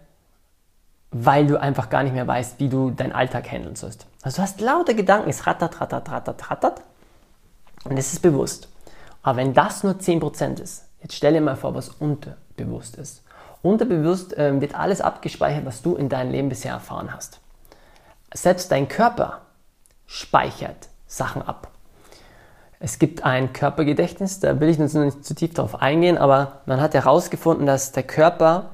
weil 1.11 1.47
du 1.47 1.61
einfach 1.61 1.91
gar 1.91 2.03
nicht 2.03 2.15
mehr 2.15 2.27
weißt, 2.27 2.59
wie 2.59 2.69
du 2.69 2.91
deinen 2.91 3.13
Alltag 3.13 3.51
handeln 3.51 3.77
sollst. 3.77 4.07
Also 4.23 4.37
du 4.37 4.43
hast 4.43 4.61
lauter 4.61 4.95
Gedanken, 4.95 5.29
es 5.29 5.47
rattert, 5.47 5.81
rattert, 5.81 6.11
rattert, 6.11 6.51
rattert. 6.51 6.83
Und 7.85 7.99
es 7.99 8.13
ist 8.13 8.21
bewusst. 8.21 8.69
Aber 9.23 9.37
wenn 9.37 9.53
das 9.55 9.83
nur 9.83 9.95
10% 9.95 10.61
ist, 10.61 10.89
jetzt 11.01 11.15
stell 11.15 11.35
dir 11.35 11.41
mal 11.41 11.57
vor, 11.57 11.75
was 11.75 11.89
unterbewusst 11.89 12.97
ist. 12.97 13.23
Unterbewusst 13.63 14.37
äh, 14.37 14.61
wird 14.61 14.75
alles 14.75 15.01
abgespeichert, 15.01 15.65
was 15.65 15.83
du 15.83 15.95
in 15.95 16.09
deinem 16.09 16.33
Leben 16.33 16.49
bisher 16.49 16.73
erfahren 16.73 17.13
hast. 17.13 17.41
Selbst 18.35 18.73
dein 18.73 18.89
Körper 18.89 19.43
speichert 20.07 20.89
Sachen 21.07 21.43
ab. 21.43 21.71
Es 22.85 22.99
gibt 22.99 23.23
ein 23.23 23.53
Körpergedächtnis, 23.53 24.41
da 24.41 24.59
will 24.59 24.69
ich 24.69 24.77
jetzt 24.77 24.95
nicht 24.95 25.25
zu 25.25 25.37
tief 25.37 25.55
darauf 25.55 25.81
eingehen, 25.81 26.19
aber 26.19 26.63
man 26.67 26.81
hat 26.81 26.95
herausgefunden, 26.95 27.65
dass 27.65 27.93
der 27.93 28.03
Körper 28.03 28.71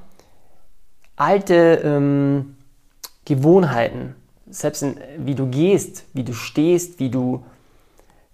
alte 1.16 1.82
ähm, 1.84 2.56
Gewohnheiten, 3.26 4.16
selbst 4.48 4.82
in, 4.82 4.98
wie 5.18 5.34
du 5.34 5.48
gehst, 5.48 6.06
wie 6.14 6.24
du 6.24 6.32
stehst, 6.32 7.00
wie 7.00 7.10
du, 7.10 7.44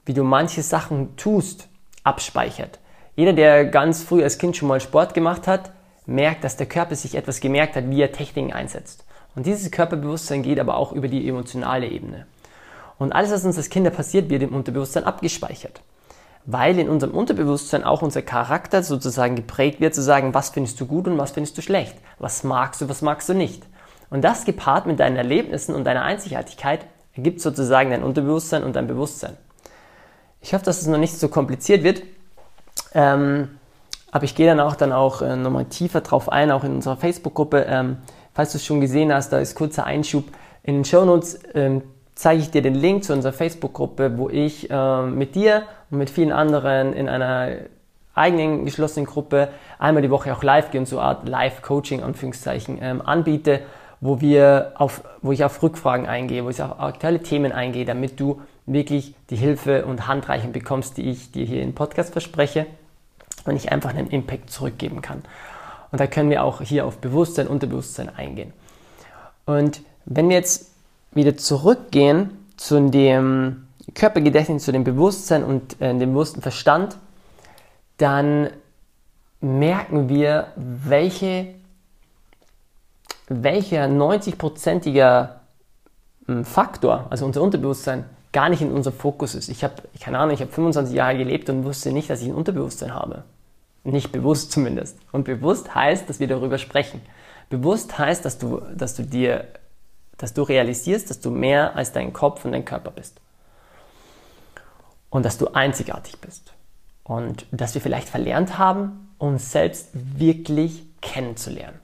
wie 0.07 0.15
du 0.15 0.23
manche 0.23 0.63
Sachen 0.63 1.17
tust, 1.17 1.67
abspeichert. 2.05 2.79
Jeder, 3.17 3.33
der 3.33 3.65
ganz 3.65 4.05
früh 4.05 4.23
als 4.23 4.39
Kind 4.39 4.57
schon 4.57 4.69
mal 4.69 4.81
Sport 4.81 5.13
gemacht 5.13 5.49
hat, 5.49 5.73
merkt, 6.07 6.45
dass 6.45 6.57
der 6.57 6.67
Körper 6.67 6.95
sich 6.95 7.17
etwas 7.17 7.41
gemerkt 7.41 7.75
hat, 7.75 7.91
wie 7.91 8.01
er 8.01 8.13
Techniken 8.13 8.53
einsetzt. 8.53 9.05
Und 9.35 9.47
dieses 9.47 9.73
Körperbewusstsein 9.73 10.45
geht 10.45 10.61
aber 10.61 10.77
auch 10.77 10.93
über 10.93 11.09
die 11.09 11.29
emotionale 11.29 11.89
Ebene. 11.89 12.27
Und 13.05 13.13
alles, 13.13 13.31
was 13.31 13.45
uns 13.45 13.59
als 13.59 13.69
Kinder 13.69 13.91
passiert, 13.91 14.31
wird 14.31 14.43
im 14.43 14.55
Unterbewusstsein 14.55 15.05
abgespeichert. 15.05 15.83
Weil 16.47 16.79
in 16.79 16.89
unserem 16.89 17.13
Unterbewusstsein 17.13 17.85
auch 17.85 18.01
unser 18.01 18.23
Charakter 18.23 18.83
sozusagen 18.83 19.37
geprägt 19.37 19.79
wird, 19.79 19.95
zu 19.95 20.01
sagen, 20.01 20.33
was 20.33 20.49
findest 20.49 20.81
du 20.81 20.87
gut 20.87 21.07
und 21.07 21.19
was 21.19 21.33
findest 21.33 21.59
du 21.59 21.61
schlecht. 21.61 21.95
Was 22.19 22.45
magst 22.45 22.81
du, 22.81 22.89
was 22.89 23.03
magst 23.03 23.29
du 23.29 23.35
nicht. 23.35 23.63
Und 24.09 24.25
das 24.25 24.47
gepaart 24.47 24.87
mit 24.87 25.01
deinen 25.01 25.17
Erlebnissen 25.17 25.75
und 25.75 25.85
deiner 25.85 26.03
Einzigartigkeit 26.03 26.87
ergibt 27.13 27.43
sozusagen 27.43 27.91
dein 27.91 28.03
Unterbewusstsein 28.03 28.65
und 28.65 28.75
dein 28.75 28.87
Bewusstsein. 28.87 29.37
Ich 30.41 30.55
hoffe, 30.55 30.65
dass 30.65 30.81
es 30.81 30.87
noch 30.87 30.97
nicht 30.97 31.19
so 31.19 31.29
kompliziert 31.29 31.85
wird. 31.85 32.05
Ähm, 32.95 33.51
aber 34.13 34.25
ich 34.25 34.35
gehe 34.35 34.47
dann 34.47 34.61
auch 34.61 34.77
dann 34.77 34.93
auch 34.93 35.21
äh, 35.21 35.37
nochmal 35.37 35.67
tiefer 35.67 36.01
drauf 36.01 36.33
ein, 36.33 36.51
auch 36.51 36.65
in 36.65 36.73
unserer 36.73 36.97
Facebook-Gruppe. 36.97 37.67
Ähm, 37.69 37.99
falls 38.33 38.53
du 38.53 38.57
es 38.57 38.65
schon 38.65 38.81
gesehen 38.81 39.13
hast, 39.13 39.31
da 39.31 39.41
ist 39.41 39.57
kurzer 39.57 39.85
Einschub. 39.85 40.25
In 40.63 40.77
den 40.77 40.85
Shownotes 40.87 41.41
ähm, 41.53 41.83
zeige 42.15 42.41
ich 42.41 42.51
dir 42.51 42.63
den 42.63 42.75
Link 42.75 43.05
zu 43.05 43.13
unserer 43.13 43.33
Facebook-Gruppe, 43.33 44.17
wo 44.19 44.29
ich 44.29 44.71
äh, 44.71 45.03
mit 45.03 45.35
dir 45.35 45.65
und 45.91 45.99
mit 45.99 46.11
vielen 46.11 46.33
anderen 46.33 46.93
in 46.93 47.09
einer 47.09 47.57
eigenen 48.15 48.65
geschlossenen 48.65 49.07
Gruppe 49.07 49.49
einmal 49.79 50.03
die 50.03 50.11
Woche 50.11 50.33
auch 50.33 50.43
live 50.43 50.71
gehe 50.71 50.81
und 50.81 50.87
so 50.87 50.99
eine 50.99 51.09
Art 51.09 51.29
Live-Coaching, 51.29 52.03
Anführungszeichen, 52.03 52.79
ähm, 52.81 53.03
anbiete, 53.03 53.61
wo, 54.01 54.21
wir 54.21 54.73
auf, 54.77 55.03
wo 55.23 55.33
ich 55.33 55.45
auf 55.45 55.63
Rückfragen 55.63 56.07
eingehe, 56.07 56.45
wo 56.45 56.51
ich 56.51 56.63
auf 56.63 56.79
aktuelle 56.79 57.21
Themen 57.21 57.53
eingehe, 57.53 57.85
damit 57.85 58.21
du 58.21 58.41
wirklich 58.67 59.15
die 59.31 59.37
Hilfe 59.37 59.85
und 59.85 60.07
Handreichung 60.07 60.53
bekommst, 60.53 60.97
die 60.97 61.11
ich 61.11 61.33
dir 61.33 61.45
hier 61.45 61.63
im 61.63 61.75
Podcast 61.75 62.13
verspreche 62.13 62.67
und 63.45 63.57
ich 63.57 63.73
einfach 63.73 63.91
einen 63.91 64.09
Impact 64.09 64.51
zurückgeben 64.51 65.03
kann. 65.03 65.23
Und 65.91 66.01
da 66.01 66.07
können 66.07 66.31
wir 66.31 66.45
auch 66.45 66.61
hier 66.61 66.87
auf 66.87 66.99
Bewusstsein, 66.99 67.47
Unterbewusstsein 67.47 68.15
eingehen. 68.15 68.53
Und 69.47 69.83
wenn 70.07 70.29
wir 70.29 70.37
jetzt 70.37 70.74
wieder 71.15 71.37
zurückgehen 71.37 72.31
zu 72.57 72.91
dem 72.91 73.67
Körpergedächtnis, 73.95 74.65
zu 74.65 74.73
dem 74.73 74.85
Bewusstsein 74.85 75.45
und 75.45 75.81
äh, 75.81 75.97
dem 75.97 76.13
bewussten 76.13 76.43
Verstand, 76.43 76.97
dann 77.99 78.51
merken 79.41 80.09
wir, 80.09 80.49
welche, 80.57 81.55
welcher 83.29 83.85
90-prozentiger 83.87 85.41
hm, 86.27 86.45
Faktor, 86.45 87.07
also 87.11 87.27
unser 87.27 87.43
Unterbewusstsein, 87.43 88.05
gar 88.33 88.49
nicht 88.49 88.63
in 88.63 88.73
unserem 88.73 88.97
Fokus 88.97 89.35
ist. 89.35 89.49
Ich 89.49 89.63
habe, 89.63 89.75
keine 90.01 90.19
Ahnung, 90.19 90.35
ich 90.35 90.41
habe 90.41 90.51
25 90.51 90.95
Jahre 90.95 91.17
gelebt 91.17 91.49
und 91.51 91.65
wusste 91.65 91.93
nicht, 91.93 92.11
dass 92.11 92.21
ich 92.21 92.29
ein 92.29 92.35
Unterbewusstsein 92.35 92.93
habe. 92.93 93.23
Nicht 93.85 94.13
bewusst 94.13 94.51
zumindest. 94.51 94.99
Und 95.13 95.25
bewusst 95.25 95.75
heißt, 95.75 96.09
dass 96.09 96.19
wir 96.19 96.27
darüber 96.27 96.59
sprechen. 96.59 97.01
Bewusst 97.51 97.99
heißt, 97.99 98.25
dass 98.25 98.39
du, 98.39 98.61
dass 98.75 98.97
du 98.97 99.05
dir, 99.05 99.47
dass 100.19 100.35
du 100.35 100.43
realisierst, 100.43 101.11
dass 101.11 101.21
du 101.21 101.31
mehr 101.31 101.77
als 101.77 101.93
dein 101.93 102.13
Kopf 102.13 102.45
und 102.45 102.53
dein 102.53 102.65
Körper 102.65 102.91
bist. 102.91 103.21
Und 105.11 105.25
dass 105.25 105.39
du 105.39 105.49
einzigartig 105.49 106.19
bist. 106.21 106.53
Und 107.03 107.47
dass 107.53 107.75
wir 107.75 107.81
vielleicht 107.81 108.09
verlernt 108.09 108.59
haben, 108.59 109.15
uns 109.19 109.53
selbst 109.53 109.91
wirklich 109.93 110.83
kennenzulernen. 111.01 111.79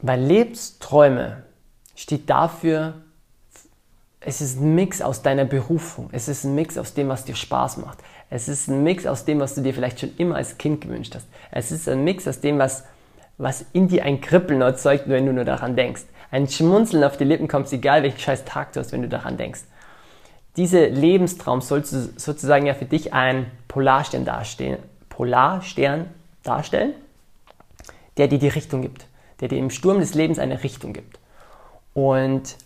Weil 0.00 0.20
Lebensträume 0.20 1.44
steht 1.96 2.30
dafür, 2.30 2.94
es 4.20 4.40
ist 4.40 4.60
ein 4.60 4.74
Mix 4.74 5.00
aus 5.00 5.22
deiner 5.22 5.44
Berufung, 5.44 6.08
es 6.12 6.28
ist 6.28 6.44
ein 6.44 6.54
Mix 6.54 6.76
aus 6.76 6.94
dem, 6.94 7.08
was 7.08 7.24
dir 7.24 7.34
Spaß 7.34 7.78
macht, 7.78 7.98
es 8.30 8.48
ist 8.48 8.68
ein 8.68 8.82
Mix 8.82 9.06
aus 9.06 9.24
dem, 9.24 9.40
was 9.40 9.54
du 9.54 9.62
dir 9.62 9.74
vielleicht 9.74 10.00
schon 10.00 10.16
immer 10.16 10.36
als 10.36 10.58
Kind 10.58 10.80
gewünscht 10.80 11.14
hast, 11.14 11.26
es 11.50 11.72
ist 11.72 11.88
ein 11.88 12.04
Mix 12.04 12.26
aus 12.28 12.40
dem, 12.40 12.58
was, 12.58 12.84
was 13.38 13.64
in 13.72 13.88
dir 13.88 14.04
ein 14.04 14.20
Kribbeln 14.20 14.60
erzeugt, 14.60 15.04
wenn 15.08 15.24
du 15.24 15.32
nur 15.32 15.44
daran 15.44 15.76
denkst. 15.76 16.02
Ein 16.30 16.48
Schmunzeln 16.48 17.04
auf 17.04 17.16
die 17.16 17.24
Lippen 17.24 17.48
kommt, 17.48 17.72
egal 17.72 18.02
welchen 18.02 18.18
scheiß 18.18 18.44
Tag 18.44 18.72
du 18.72 18.80
hast, 18.80 18.92
wenn 18.92 19.02
du 19.02 19.08
daran 19.08 19.36
denkst. 19.36 19.62
Dieser 20.56 20.88
Lebenstraum 20.88 21.60
soll 21.60 21.84
sozusagen 21.84 22.66
ja 22.66 22.74
für 22.74 22.84
dich 22.84 23.14
ein 23.14 23.46
Polarstern 23.68 24.24
darstellen, 24.24 24.78
Polarstern 25.08 26.06
darstellen, 26.42 26.94
der 28.16 28.26
dir 28.26 28.40
die 28.40 28.48
Richtung 28.48 28.82
gibt, 28.82 29.06
der 29.40 29.48
dir 29.48 29.58
im 29.58 29.70
Sturm 29.70 30.00
des 30.00 30.14
Lebens 30.14 30.40
eine 30.40 30.64
Richtung 30.64 30.92
gibt. 30.92 31.20
Und 31.94 32.56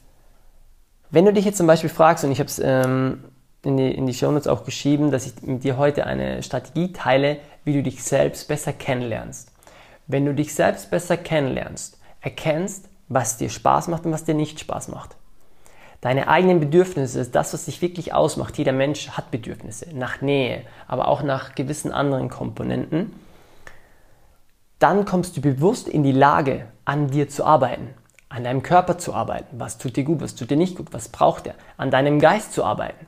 wenn 1.11 1.27
du 1.27 1.33
dich 1.35 1.45
jetzt 1.45 1.59
zum 1.59 1.67
Beispiel 1.67 1.91
fragst, 1.91 2.25
und 2.25 2.33
ich 2.33 2.39
habe 2.39 2.49
es 2.49 2.59
ähm, 2.59 3.25
in 3.63 3.77
die, 3.77 3.91
in 3.91 4.07
die 4.07 4.15
Shownotes 4.15 4.49
auch 4.49 4.65
geschrieben, 4.65 5.11
dass 5.11 5.27
ich 5.27 5.43
mit 5.43 5.63
dir 5.63 5.77
heute 5.77 6.07
eine 6.07 6.43
Strategie 6.43 6.93
teile, 6.93 7.37
wie 7.65 7.75
du 7.75 7.83
dich 7.83 8.03
selbst 8.03 8.49
besser 8.49 8.73
kennenlernst. 8.73 9.52
Wenn 10.07 10.25
du 10.25 10.35
dich 10.35 10.55
selbst 10.55 10.91
besser 10.91 11.17
kennenlernst, 11.17 11.99
erkennst, 12.21 12.89
was 13.09 13.37
dir 13.37 13.51
Spaß 13.51 13.89
macht 13.89 14.07
und 14.07 14.13
was 14.13 14.25
dir 14.25 14.35
nicht 14.35 14.61
Spaß 14.61 14.89
macht. 14.89 15.17
Deine 16.01 16.29
eigenen 16.29 16.59
Bedürfnisse, 16.59 17.25
das, 17.27 17.53
was 17.53 17.67
dich 17.67 17.81
wirklich 17.81 18.13
ausmacht. 18.13 18.59
Jeder 18.59 18.73
Mensch 18.73 19.11
hat 19.11 19.31
Bedürfnisse 19.31 19.87
nach 19.95 20.21
Nähe, 20.21 20.63
aber 20.89 21.09
auch 21.09 21.23
nach 21.23 21.55
gewissen 21.55 21.93
anderen 21.93 22.29
Komponenten. 22.29 23.13
Dann 24.79 25.05
kommst 25.05 25.37
du 25.37 25.41
bewusst 25.41 25.89
in 25.89 26.03
die 26.03 26.13
Lage, 26.13 26.67
an 26.85 27.09
dir 27.09 27.29
zu 27.29 27.45
arbeiten 27.45 27.95
an 28.33 28.45
deinem 28.45 28.63
Körper 28.63 28.99
zu 28.99 29.13
arbeiten. 29.13 29.61
Was 29.61 29.79
tut 29.79 29.97
dir 29.97 30.05
gut, 30.05 30.21
was 30.21 30.35
tut 30.35 30.51
dir 30.51 30.57
nicht 30.57 30.77
gut, 30.77 30.93
was 30.93 31.09
braucht 31.09 31.47
er? 31.47 31.55
An 31.77 31.91
deinem 31.91 32.19
Geist 32.19 32.53
zu 32.53 32.65
arbeiten. 32.65 33.07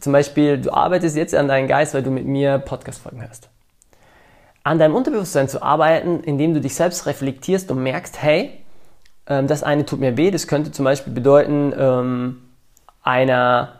Zum 0.00 0.12
Beispiel, 0.12 0.58
du 0.58 0.72
arbeitest 0.72 1.16
jetzt 1.16 1.34
an 1.34 1.48
deinem 1.48 1.68
Geist, 1.68 1.92
weil 1.92 2.02
du 2.02 2.10
mit 2.10 2.24
mir 2.24 2.58
Podcast-Folgen 2.58 3.20
hörst. 3.20 3.50
An 4.68 4.78
deinem 4.78 4.94
Unterbewusstsein 4.94 5.48
zu 5.48 5.62
arbeiten, 5.62 6.20
indem 6.20 6.52
du 6.52 6.60
dich 6.60 6.74
selbst 6.74 7.06
reflektierst 7.06 7.70
und 7.70 7.82
merkst, 7.82 8.20
hey, 8.20 8.50
ähm, 9.26 9.46
das 9.46 9.62
eine 9.62 9.86
tut 9.86 9.98
mir 9.98 10.18
weh. 10.18 10.30
Das 10.30 10.46
könnte 10.46 10.72
zum 10.72 10.84
Beispiel 10.84 11.10
bedeuten, 11.10 11.72
ähm, 11.74 12.42
einer, 13.02 13.78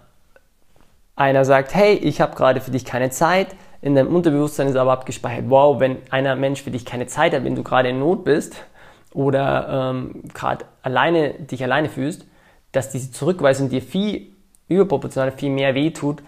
einer 1.14 1.45
sagt, 1.45 1.75
hey, 1.75 1.92
ich 1.92 2.23
habe 2.23 2.35
gerade 2.35 2.62
für 2.62 2.71
dich 2.71 2.87
keine 2.87 3.11
Zeit. 3.11 3.49
In 3.83 3.95
deinem 3.95 4.14
Unterbewusstsein 4.14 4.66
ist 4.66 4.76
aber 4.76 4.92
abgespeichert, 4.92 5.50
wow, 5.50 5.78
wenn 5.78 5.99
einer 6.09 6.37
Mensch 6.37 6.62
für 6.62 6.71
dich 6.71 6.87
keine 6.87 7.07
Zeit 7.07 7.35
hat, 7.35 7.45
wenn 7.45 7.54
du 7.54 7.62
gerade 7.62 7.90
in 7.90 7.99
Not 7.99 8.25
bist, 8.25 8.57
oder 9.12 9.90
ähm, 9.92 10.23
gerade 10.33 10.64
alleine 10.80 11.35
dich 11.35 11.62
alleine 11.62 11.90
fühlst, 11.90 12.25
dass 12.73 12.88
diese 12.88 13.12
Zurückweisung 13.12 13.68
dir 13.68 13.83
viel 13.83 14.28
überproportional 14.68 15.33
viel 15.33 15.50
mehr 15.50 15.75
wehtut, 15.75 16.23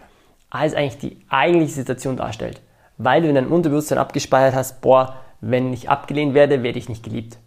als 0.50 0.74
eigentlich 0.74 0.98
die 0.98 1.16
eigentliche 1.30 1.72
Situation 1.72 2.18
darstellt. 2.18 2.60
Weil 3.02 3.22
du 3.22 3.28
in 3.30 3.34
deinem 3.34 3.50
Unterbewusstsein 3.50 3.96
abgespeichert 3.96 4.54
hast, 4.54 4.82
boah, 4.82 5.16
wenn 5.40 5.72
ich 5.72 5.88
abgelehnt 5.88 6.34
werde, 6.34 6.62
werde 6.62 6.78
ich 6.78 6.90
nicht 6.90 7.02
geliebt. 7.02 7.38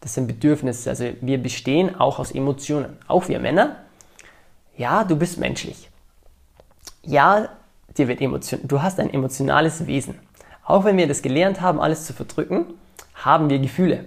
Das 0.00 0.14
sind 0.14 0.26
Bedürfnisse. 0.26 0.90
Also 0.90 1.04
wir 1.20 1.40
bestehen 1.40 1.94
auch 1.94 2.18
aus 2.18 2.32
Emotionen. 2.32 2.96
Auch 3.06 3.28
wir 3.28 3.38
Männer. 3.38 3.76
Ja, 4.76 5.04
du 5.04 5.14
bist 5.14 5.38
menschlich. 5.38 5.88
Ja, 7.04 7.50
dir 7.96 8.08
wird 8.08 8.20
Emotion. 8.20 8.58
Du 8.64 8.82
hast 8.82 8.98
ein 8.98 9.08
emotionales 9.14 9.86
Wesen. 9.86 10.18
Auch 10.64 10.84
wenn 10.84 10.96
wir 10.96 11.06
das 11.06 11.22
gelernt 11.22 11.60
haben, 11.60 11.80
alles 11.80 12.04
zu 12.04 12.12
verdrücken, 12.12 12.64
haben 13.14 13.48
wir 13.48 13.60
Gefühle. 13.60 14.06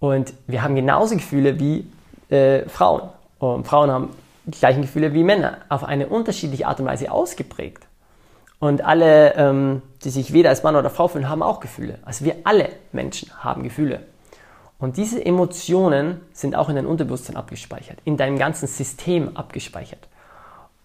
Und 0.00 0.34
wir 0.48 0.64
haben 0.64 0.74
genauso 0.74 1.14
Gefühle 1.14 1.60
wie 1.60 1.86
äh, 2.34 2.68
Frauen. 2.68 3.10
Und 3.38 3.64
Frauen 3.64 3.92
haben 3.92 4.10
die 4.44 4.58
gleichen 4.58 4.82
Gefühle 4.82 5.14
wie 5.14 5.22
Männer, 5.22 5.58
auf 5.68 5.84
eine 5.84 6.08
unterschiedliche 6.08 6.66
Art 6.66 6.80
und 6.80 6.86
Weise 6.86 7.12
ausgeprägt. 7.12 7.86
Und 8.60 8.84
alle, 8.84 9.34
ähm, 9.34 9.82
die 10.04 10.10
sich 10.10 10.32
weder 10.32 10.50
als 10.50 10.62
Mann 10.62 10.76
oder 10.76 10.90
Frau 10.90 11.08
fühlen, 11.08 11.28
haben 11.28 11.42
auch 11.42 11.60
Gefühle. 11.60 11.98
Also 12.04 12.24
wir 12.24 12.36
alle 12.44 12.68
Menschen 12.92 13.30
haben 13.42 13.62
Gefühle. 13.62 14.02
Und 14.78 14.96
diese 14.96 15.24
Emotionen 15.24 16.20
sind 16.32 16.54
auch 16.54 16.68
in 16.68 16.76
deinem 16.76 16.88
Unterbewusstsein 16.88 17.36
abgespeichert, 17.36 17.98
in 18.04 18.16
deinem 18.16 18.38
ganzen 18.38 18.66
System 18.66 19.36
abgespeichert. 19.36 20.08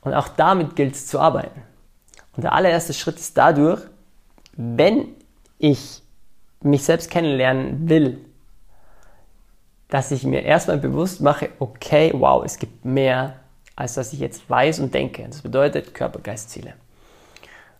Und 0.02 0.14
auch 0.14 0.30
damit 0.30 0.76
gilt 0.76 0.96
es 0.96 1.08
zu 1.08 1.20
arbeiten. 1.20 1.62
Und 2.36 2.44
der 2.44 2.54
allererste 2.54 2.94
Schritt 2.94 3.18
ist 3.18 3.38
dadurch, 3.38 3.82
wenn 4.54 5.10
ich 5.58 6.02
mich 6.62 6.84
selbst 6.84 7.10
kennenlernen 7.10 7.90
will, 7.90 8.20
dass 9.90 10.12
ich 10.12 10.24
mir 10.24 10.44
erstmal 10.44 10.78
bewusst 10.78 11.22
mache, 11.22 11.50
okay, 11.60 12.12
wow, 12.14 12.44
es 12.44 12.58
gibt 12.58 12.86
mehr, 12.86 13.36
als 13.76 13.94
dass 13.94 14.14
ich 14.14 14.20
jetzt 14.20 14.50
weiß 14.50 14.80
und 14.80 14.94
denke. 14.94 15.26
Das 15.28 15.42
bedeutet 15.42 15.94
Körper-Geist-Ziele. 15.94 16.74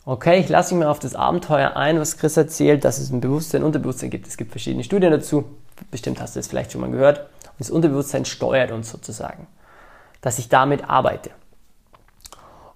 Okay, 0.08 0.40
ich 0.40 0.50
lasse 0.50 0.76
mich 0.76 0.84
mal 0.84 0.92
auf 0.92 1.00
das 1.00 1.16
Abenteuer 1.16 1.76
ein, 1.76 2.00
was 2.00 2.18
Chris 2.18 2.38
erzählt, 2.38 2.86
dass 2.86 3.00
es 3.00 3.10
ein 3.10 3.22
Bewusstsein 3.22 3.64
Unterbewusstsein 3.64 4.12
gibt. 4.12 4.28
Es 4.28 4.38
gibt 4.38 4.52
verschiedene 4.52 4.84
Studien 4.84 5.10
dazu. 5.10 5.46
Bestimmt 5.90 6.22
hast 6.22 6.36
du 6.36 6.40
es 6.40 6.48
vielleicht 6.48 6.72
schon 6.72 6.82
mal 6.82 6.92
gehört. 6.92 7.22
Und 7.22 7.60
das 7.60 7.72
Unterbewusstsein 7.72 8.24
steuert 8.24 8.72
uns 8.72 8.92
sozusagen, 8.92 9.48
dass 10.22 10.38
ich 10.38 10.48
damit 10.48 10.88
arbeite. 10.88 11.32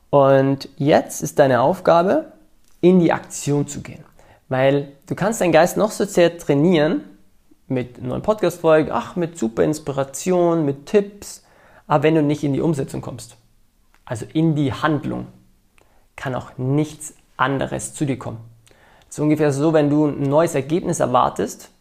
Und 0.10 0.70
jetzt 0.78 1.22
ist 1.22 1.38
deine 1.38 1.62
Aufgabe, 1.62 2.32
in 2.82 3.00
die 3.00 3.14
Aktion 3.14 3.68
zu 3.68 3.82
gehen. 3.82 4.04
Weil 4.48 4.94
du 5.06 5.14
kannst 5.14 5.40
deinen 5.40 5.52
Geist 5.52 5.78
noch 5.78 5.92
so 5.92 6.06
sehr 6.06 6.36
trainieren, 6.36 7.04
mit 7.68 8.02
neuen 8.02 8.24
Podcast-Folgen, 8.24 8.92
ach, 8.92 9.16
mit 9.16 9.38
super 9.38 9.64
Inspiration, 9.64 10.66
mit 10.66 10.88
Tipps, 10.88 11.44
aber 11.86 12.02
wenn 12.02 12.16
du 12.16 12.24
nicht 12.24 12.44
in 12.44 12.54
die 12.54 12.62
Umsetzung 12.62 13.02
kommst, 13.02 13.38
also 14.06 14.26
in 14.34 14.56
die 14.56 14.74
Handlung, 14.74 15.28
kann 16.16 16.34
auch 16.34 16.58
nichts 16.58 17.14
anderes 17.40 17.94
zu 17.94 18.06
dir 18.06 18.20
kommen. 18.20 18.40
Das 19.08 19.18
ist 19.18 19.20
ungefähr 19.20 19.52
so, 19.52 19.74
wenn 19.74 19.90
du 19.90 20.08
ein 20.08 20.24
neues 20.24 20.56
Ergebnis 20.56 21.00
erwartest, 21.00 21.72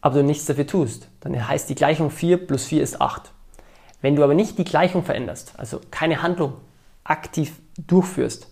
aber 0.00 0.16
du 0.16 0.24
nichts 0.24 0.46
dafür 0.46 0.66
tust. 0.66 1.08
Dann 1.20 1.48
heißt 1.48 1.68
die 1.68 1.74
Gleichung 1.74 2.10
4 2.10 2.46
plus 2.46 2.64
4 2.64 2.82
ist 2.82 3.00
8. 3.00 3.30
Wenn 4.00 4.16
du 4.16 4.24
aber 4.24 4.34
nicht 4.34 4.58
die 4.58 4.64
Gleichung 4.64 5.04
veränderst, 5.04 5.54
also 5.56 5.80
keine 5.90 6.22
Handlung 6.22 6.54
aktiv 7.04 7.52
durchführst, 7.86 8.48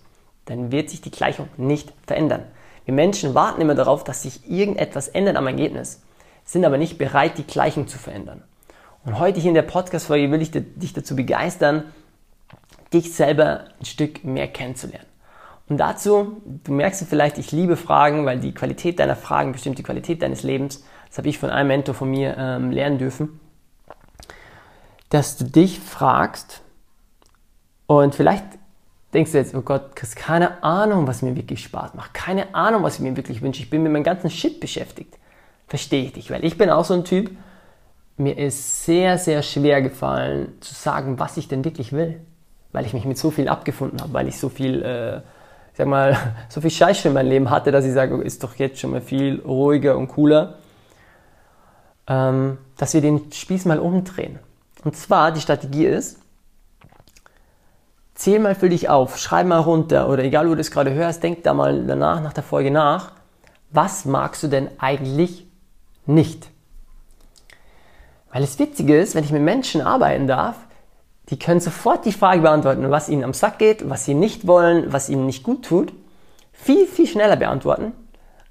dann 0.47 0.71
wird 0.73 0.91
sich 0.91 1.01
die 1.01 1.11
Gleichung 1.11 1.49
nicht 1.57 1.93
verändern. 2.07 2.45
Wir 2.85 2.95
Menschen 2.95 3.35
warten 3.35 3.61
immer 3.61 3.75
darauf, 3.75 4.05
dass 4.05 4.23
sich 4.23 4.49
irgendetwas 4.51 5.09
ändert 5.09 5.37
am 5.37 5.47
Ergebnis 5.47 6.01
sind 6.45 6.65
aber 6.65 6.79
nicht 6.79 6.99
bereit, 6.99 7.39
die 7.39 7.45
Gleichung 7.45 7.89
zu 7.89 7.99
verändern. 7.99 8.43
Und 9.05 9.19
heute 9.19 9.41
hier 9.41 9.49
in 9.49 9.55
der 9.55 9.63
Podcast-Folge 9.63 10.31
will 10.31 10.43
ich 10.43 10.51
dich 10.51 10.93
dazu 10.93 11.17
begeistern, 11.17 11.85
dich 12.93 13.13
selber 13.15 13.65
ein 13.81 13.85
Stück 13.85 14.25
mehr 14.25 14.49
kennenzulernen. 14.49 15.07
Und 15.69 15.79
dazu, 15.79 16.43
du 16.65 16.73
merkst 16.73 17.01
ja 17.01 17.07
vielleicht, 17.09 17.39
ich 17.39 17.53
liebe 17.53 17.77
Fragen, 17.77 18.27
weil 18.27 18.39
die 18.39 18.53
Qualität 18.53 18.99
deiner 18.99 19.17
Fragen 19.17 19.53
bestimmt 19.53 19.79
die 19.79 19.83
Qualität 19.83 20.23
deines 20.23 20.43
Lebens. 20.43 20.85
Das 21.09 21.19
habe 21.19 21.29
ich 21.29 21.39
von 21.39 21.51
einem 21.51 21.69
Mentor 21.69 21.95
von 21.95 22.11
mir 22.11 22.37
ähm, 22.37 22.71
lernen 22.71 22.99
dürfen. 22.99 23.41
Dass 25.09 25.37
du 25.37 25.45
dich 25.45 25.81
fragst 25.81 26.63
und 27.87 28.15
vielleicht 28.15 28.45
denkst 29.15 29.33
du 29.33 29.39
jetzt, 29.39 29.55
oh 29.55 29.63
Gott, 29.63 29.95
Chris, 29.95 30.15
keine 30.17 30.63
Ahnung, 30.63 31.07
was 31.07 31.23
mir 31.23 31.37
wirklich 31.37 31.63
Spaß 31.63 31.95
macht. 31.95 32.13
Keine 32.13 32.55
Ahnung, 32.55 32.83
was 32.83 32.97
ich 32.97 33.01
mir 33.01 33.17
wirklich 33.17 33.41
wünsche. 33.41 33.63
Ich 33.63 33.71
bin 33.71 33.83
mit 33.83 33.93
meinem 33.93 34.03
ganzen 34.03 34.29
Shit 34.29 34.61
beschäftigt. 34.61 35.17
Verstehe 35.69 36.05
ich 36.05 36.13
dich, 36.13 36.31
weil 36.31 36.45
ich 36.45 36.59
bin 36.59 36.69
auch 36.69 36.85
so 36.85 36.95
ein 36.95 37.05
Typ, 37.05 37.31
mir 38.17 38.37
ist 38.37 38.85
sehr, 38.85 39.19
sehr 39.19 39.43
schwer 39.43 39.83
gefallen 39.83 40.53
zu 40.61 40.75
sagen, 40.75 41.19
was 41.19 41.37
ich 41.37 41.49
denn 41.49 41.65
wirklich 41.65 41.93
will. 41.93 42.21
Weil 42.73 42.87
ich 42.87 42.93
mich 42.93 43.05
mit 43.05 43.19
so 43.19 43.31
viel 43.31 43.49
abgefunden 43.49 44.01
habe, 44.01 44.13
weil 44.13 44.29
ich 44.29 44.39
so 44.39 44.49
viel, 44.49 44.83
äh, 44.83 45.21
ich 45.75 45.79
sag 45.79 45.89
mal, 45.89 46.17
so 46.49 46.61
viel 46.61 46.71
Scheiße 46.71 47.09
in 47.09 47.15
meinem 47.15 47.31
Leben 47.31 47.51
hatte, 47.51 47.73
dass 47.73 47.85
ich 47.85 47.93
sage, 47.93 48.15
ist 48.23 48.45
doch 48.45 48.55
jetzt 48.55 48.79
schon 48.79 48.93
mal 48.93 49.01
viel 49.01 49.43
ruhiger 49.45 49.99
und 49.99 50.07
cooler, 50.07 50.55
ähm, 52.07 52.59
dass 52.77 52.95
wir 52.95 53.01
den 53.01 53.33
Spieß 53.33 53.65
mal 53.65 53.81
umdrehen. 53.81 54.39
Und 54.85 54.97
zwar, 54.97 55.33
die 55.33 55.41
Strategie 55.41 55.87
ist, 55.87 56.21
zähl 58.15 58.39
mal 58.39 58.55
für 58.55 58.69
dich 58.69 58.89
auf, 58.89 59.19
schreib 59.19 59.49
mal 59.49 59.59
runter 59.59 60.09
oder 60.09 60.23
egal, 60.23 60.47
wo 60.47 60.51
du 60.51 60.59
das 60.59 60.71
gerade 60.71 60.95
hörst, 60.95 61.25
denk 61.25 61.43
da 61.43 61.55
mal 61.55 61.85
danach, 61.85 62.23
nach 62.23 62.33
der 62.33 62.45
Folge 62.45 62.71
nach, 62.71 63.11
was 63.71 64.05
magst 64.05 64.45
du 64.45 64.47
denn 64.47 64.69
eigentlich 64.79 65.45
nicht? 66.07 66.51
Weil 68.31 68.43
das 68.43 68.61
Witzige 68.61 68.97
ist, 68.97 69.17
wenn 69.17 69.25
ich 69.25 69.33
mit 69.33 69.43
Menschen 69.43 69.81
arbeiten 69.81 70.29
darf, 70.29 70.64
die 71.31 71.39
können 71.39 71.61
sofort 71.61 72.05
die 72.05 72.13
Frage 72.13 72.43
beantworten, 72.43 72.91
was 72.91 73.09
ihnen 73.09 73.25
am 73.25 73.33
Sack 73.33 73.59
geht, 73.59 73.89
was 73.89 74.05
sie 74.05 74.15
nicht 74.15 74.47
wollen, 74.47 74.93
was 74.93 75.09
ihnen 75.09 75.27
nicht 75.27 75.43
gut 75.43 75.65
tut, 75.65 75.93
viel, 76.53 76.87
viel 76.87 77.07
schneller 77.07 77.37
beantworten, 77.37 77.93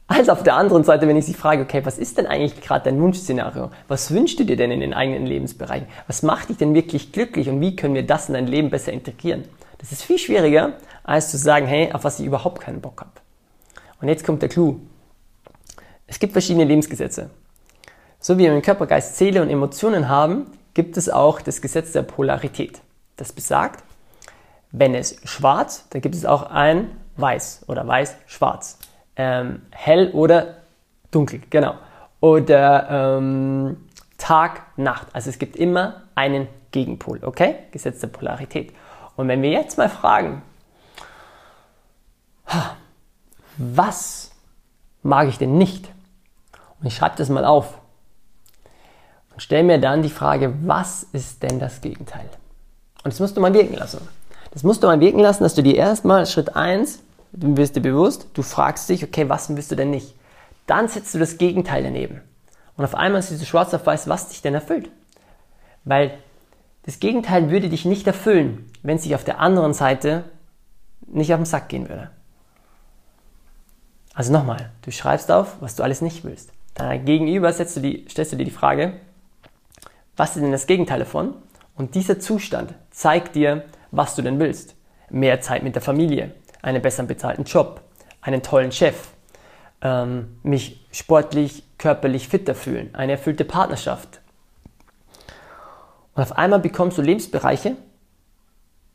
als 0.07 0.29
auf 0.29 0.43
der 0.43 0.55
anderen 0.55 0.83
Seite, 0.83 1.07
wenn 1.07 1.15
ich 1.15 1.25
sie 1.25 1.33
frage, 1.33 1.63
okay, 1.63 1.81
was 1.85 1.97
ist 1.97 2.17
denn 2.17 2.27
eigentlich 2.27 2.61
gerade 2.61 2.85
dein 2.85 3.01
Wunschszenario? 3.01 3.71
Was 3.87 4.11
wünschst 4.11 4.39
du 4.39 4.43
dir 4.43 4.57
denn 4.57 4.71
in 4.71 4.79
den 4.79 4.93
eigenen 4.93 5.25
Lebensbereichen? 5.25 5.87
Was 6.07 6.23
macht 6.23 6.49
dich 6.49 6.57
denn 6.57 6.73
wirklich 6.73 7.11
glücklich 7.11 7.49
und 7.49 7.61
wie 7.61 7.75
können 7.75 7.95
wir 7.95 8.05
das 8.05 8.27
in 8.27 8.33
dein 8.33 8.47
Leben 8.47 8.69
besser 8.69 8.91
integrieren? 8.91 9.45
Das 9.77 9.91
ist 9.91 10.03
viel 10.03 10.17
schwieriger, 10.17 10.73
als 11.03 11.31
zu 11.31 11.37
sagen, 11.37 11.67
hey, 11.67 11.91
auf 11.93 12.03
was 12.03 12.19
ich 12.19 12.25
überhaupt 12.25 12.61
keinen 12.61 12.81
Bock 12.81 13.01
habe. 13.01 13.11
Und 14.01 14.07
jetzt 14.07 14.25
kommt 14.25 14.41
der 14.41 14.49
Clou. 14.49 14.79
Es 16.07 16.19
gibt 16.19 16.33
verschiedene 16.33 16.65
Lebensgesetze. 16.65 17.29
So 18.19 18.37
wie 18.37 18.43
wir 18.43 18.53
im 18.53 18.61
Körper, 18.61 18.85
Geist, 18.85 19.17
Seele 19.17 19.41
und 19.41 19.49
Emotionen 19.49 20.09
haben, 20.09 20.45
gibt 20.73 20.97
es 20.97 21.09
auch 21.09 21.41
das 21.41 21.61
Gesetz 21.61 21.91
der 21.91 22.03
Polarität. 22.03 22.81
Das 23.17 23.31
besagt, 23.31 23.83
wenn 24.71 24.95
es 24.95 25.17
schwarz, 25.23 25.87
dann 25.91 26.01
gibt 26.01 26.15
es 26.15 26.25
auch 26.25 26.43
ein 26.49 26.89
weiß 27.17 27.65
oder 27.67 27.87
weiß-schwarz. 27.87 28.79
Ähm, 29.15 29.61
hell 29.71 30.09
oder 30.13 30.55
dunkel, 31.11 31.41
genau. 31.49 31.75
Oder 32.19 33.17
ähm, 33.17 33.89
Tag, 34.17 34.61
Nacht. 34.77 35.07
Also 35.13 35.29
es 35.29 35.37
gibt 35.37 35.55
immer 35.55 36.03
einen 36.15 36.47
Gegenpol, 36.71 37.19
okay? 37.23 37.55
Gesetz 37.71 37.99
der 37.99 38.07
Polarität. 38.07 38.73
Und 39.15 39.27
wenn 39.27 39.41
wir 39.41 39.51
jetzt 39.51 39.77
mal 39.77 39.89
fragen, 39.89 40.41
was 43.57 44.31
mag 45.03 45.27
ich 45.27 45.37
denn 45.37 45.57
nicht? 45.57 45.91
Und 46.79 46.87
ich 46.87 46.95
schreibe 46.95 47.15
das 47.17 47.29
mal 47.29 47.45
auf. 47.45 47.79
Und 49.33 49.41
stell 49.41 49.63
mir 49.63 49.79
dann 49.79 50.01
die 50.01 50.09
Frage, 50.09 50.53
was 50.61 51.03
ist 51.11 51.43
denn 51.43 51.59
das 51.59 51.81
Gegenteil? 51.81 52.29
Und 53.03 53.13
das 53.13 53.19
musst 53.19 53.35
du 53.35 53.41
mal 53.41 53.53
wirken 53.53 53.75
lassen. 53.75 54.07
Das 54.51 54.63
musst 54.63 54.83
du 54.83 54.87
mal 54.87 54.99
wirken 54.99 55.19
lassen, 55.19 55.43
dass 55.43 55.55
du 55.55 55.63
dir 55.63 55.75
erstmal 55.75 56.25
Schritt 56.25 56.55
1, 56.55 56.99
du 57.33 57.57
wirst 57.57 57.75
dir 57.75 57.81
bewusst, 57.81 58.27
du 58.33 58.43
fragst 58.43 58.87
dich, 58.89 59.03
okay, 59.03 59.27
was 59.27 59.53
willst 59.55 59.71
du 59.71 59.75
denn 59.75 59.89
nicht? 59.89 60.15
Dann 60.67 60.87
setzt 60.87 61.13
du 61.13 61.19
das 61.19 61.37
Gegenteil 61.37 61.83
daneben. 61.83 62.21
Und 62.77 62.85
auf 62.85 62.95
einmal 62.95 63.21
siehst 63.21 63.41
du 63.41 63.45
schwarz 63.45 63.73
auf 63.73 63.85
weiß, 63.85 64.07
was 64.07 64.29
dich 64.29 64.41
denn 64.41 64.53
erfüllt. 64.53 64.89
Weil 65.83 66.17
das 66.83 66.99
Gegenteil 66.99 67.49
würde 67.49 67.69
dich 67.69 67.85
nicht 67.85 68.07
erfüllen, 68.07 68.69
wenn 68.83 68.97
es 68.97 69.03
sich 69.03 69.15
auf 69.15 69.23
der 69.23 69.39
anderen 69.39 69.73
Seite 69.73 70.23
nicht 71.07 71.33
auf 71.33 71.39
den 71.39 71.45
Sack 71.45 71.69
gehen 71.69 71.89
würde. 71.89 72.09
Also 74.13 74.31
nochmal, 74.31 74.69
du 74.83 74.91
schreibst 74.91 75.31
auf, 75.31 75.57
was 75.59 75.75
du 75.75 75.83
alles 75.83 76.01
nicht 76.01 76.23
willst. 76.23 76.51
Dann 76.75 77.05
gegenüber 77.05 77.51
du 77.51 77.79
die, 77.81 78.05
stellst 78.09 78.33
du 78.33 78.35
dir 78.35 78.45
die 78.45 78.51
Frage, 78.51 78.93
was 80.15 80.35
ist 80.35 80.43
denn 80.43 80.51
das 80.51 80.67
Gegenteil 80.67 80.99
davon? 80.99 81.35
Und 81.75 81.95
dieser 81.95 82.19
Zustand 82.19 82.73
zeigt 82.91 83.35
dir, 83.35 83.65
was 83.91 84.15
du 84.15 84.21
denn 84.21 84.39
willst. 84.39 84.75
Mehr 85.09 85.41
Zeit 85.41 85.63
mit 85.63 85.75
der 85.75 85.81
Familie, 85.81 86.33
einen 86.61 86.81
besser 86.81 87.03
bezahlten 87.03 87.45
Job, 87.45 87.81
einen 88.21 88.41
tollen 88.41 88.71
Chef, 88.71 89.09
ähm, 89.81 90.37
mich 90.43 90.85
sportlich, 90.91 91.63
körperlich 91.77 92.27
fitter 92.27 92.55
fühlen, 92.55 92.93
eine 92.93 93.13
erfüllte 93.13 93.45
Partnerschaft, 93.45 94.21
und 96.15 96.21
auf 96.21 96.37
einmal 96.37 96.59
bekommst 96.59 96.97
du 96.97 97.01
Lebensbereiche, 97.01 97.75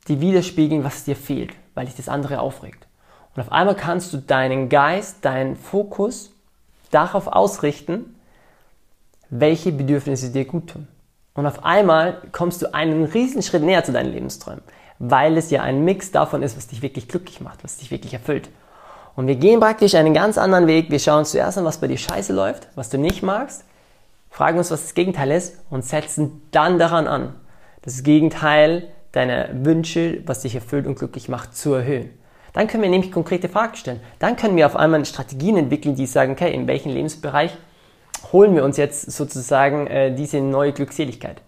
die 0.07 0.21
widerspiegeln, 0.21 0.83
was 0.83 1.03
dir 1.03 1.15
fehlt, 1.15 1.53
weil 1.75 1.85
dich 1.85 1.95
das 1.95 2.09
andere 2.09 2.39
aufregt. 2.39 2.87
Und 3.35 3.41
auf 3.41 3.51
einmal 3.51 3.75
kannst 3.75 4.13
du 4.13 4.17
deinen 4.17 4.69
Geist, 4.69 5.23
deinen 5.25 5.55
Fokus 5.55 6.31
darauf 6.91 7.27
ausrichten, 7.27 8.15
welche 9.29 9.71
Bedürfnisse 9.71 10.31
dir 10.31 10.45
gut 10.45 10.67
tun. 10.71 10.87
Und 11.39 11.47
auf 11.47 11.63
einmal 11.63 12.21
kommst 12.31 12.61
du 12.61 12.73
einen 12.73 13.05
riesen 13.05 13.41
Schritt 13.41 13.63
näher 13.63 13.83
zu 13.83 13.91
deinen 13.91 14.11
Lebensträumen, 14.11 14.61
weil 14.99 15.37
es 15.37 15.49
ja 15.49 15.63
ein 15.63 15.85
Mix 15.85 16.11
davon 16.11 16.43
ist, 16.43 16.57
was 16.57 16.67
dich 16.67 16.81
wirklich 16.81 17.07
glücklich 17.07 17.41
macht, 17.41 17.63
was 17.63 17.77
dich 17.77 17.91
wirklich 17.91 18.13
erfüllt. 18.13 18.49
Und 19.15 19.27
wir 19.27 19.35
gehen 19.35 19.59
praktisch 19.59 19.95
einen 19.95 20.13
ganz 20.13 20.37
anderen 20.37 20.67
Weg. 20.67 20.91
Wir 20.91 20.99
schauen 20.99 21.25
zuerst 21.25 21.57
an, 21.57 21.65
was 21.65 21.79
bei 21.79 21.87
dir 21.87 21.97
scheiße 21.97 22.33
läuft, 22.33 22.67
was 22.75 22.89
du 22.89 22.97
nicht 22.97 23.23
magst 23.23 23.63
fragen 24.29 24.57
uns, 24.57 24.71
was 24.71 24.83
das 24.83 24.93
Gegenteil 24.93 25.31
ist 25.31 25.59
und 25.69 25.83
setzen 25.83 26.41
dann 26.51 26.79
daran 26.79 27.07
an, 27.07 27.35
das 27.81 28.03
Gegenteil 28.03 28.87
deiner 29.11 29.65
Wünsche, 29.65 30.21
was 30.25 30.41
dich 30.41 30.55
erfüllt 30.55 30.85
und 30.85 30.97
glücklich 30.97 31.29
macht, 31.29 31.55
zu 31.55 31.73
erhöhen. 31.73 32.11
Dann 32.53 32.67
können 32.67 32.83
wir 32.83 32.89
nämlich 32.89 33.11
konkrete 33.11 33.49
Fragen 33.49 33.75
stellen. 33.75 33.99
Dann 34.17 34.35
können 34.35 34.55
wir 34.55 34.65
auf 34.65 34.75
einmal 34.75 35.05
Strategien 35.05 35.57
entwickeln, 35.57 35.95
die 35.95 36.05
sagen, 36.05 36.31
okay, 36.31 36.53
in 36.53 36.67
welchem 36.67 36.91
Lebensbereich 36.91 37.55
holen 38.31 38.55
wir 38.55 38.63
uns 38.63 38.77
jetzt 38.77 39.11
sozusagen 39.11 39.87
äh, 39.87 40.13
diese 40.13 40.41
neue 40.41 40.73
Glückseligkeit. 40.73 41.41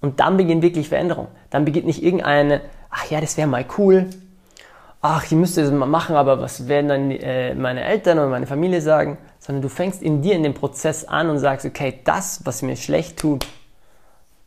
Und 0.00 0.20
dann 0.20 0.36
beginnt 0.36 0.62
wirklich 0.62 0.88
Veränderung. 0.88 1.28
Dann 1.50 1.64
beginnt 1.64 1.86
nicht 1.86 2.02
irgendeine, 2.02 2.62
ach 2.90 3.10
ja, 3.10 3.20
das 3.20 3.36
wäre 3.36 3.48
mal 3.48 3.64
cool, 3.78 4.06
ach, 5.02 5.24
ich 5.24 5.32
müsste 5.32 5.62
das 5.62 5.70
mal 5.70 5.86
machen, 5.86 6.16
aber 6.16 6.40
was 6.40 6.68
werden 6.68 6.88
dann 6.88 7.10
äh, 7.10 7.54
meine 7.54 7.84
Eltern 7.84 8.18
und 8.18 8.30
meine 8.30 8.46
Familie 8.46 8.80
sagen? 8.80 9.18
Sondern 9.38 9.62
du 9.62 9.68
fängst 9.68 10.02
in 10.02 10.22
dir 10.22 10.34
in 10.34 10.42
dem 10.42 10.54
Prozess 10.54 11.04
an 11.04 11.30
und 11.30 11.38
sagst, 11.38 11.66
okay, 11.66 12.00
das, 12.04 12.40
was 12.44 12.62
mir 12.62 12.76
schlecht 12.76 13.18
tut, 13.18 13.46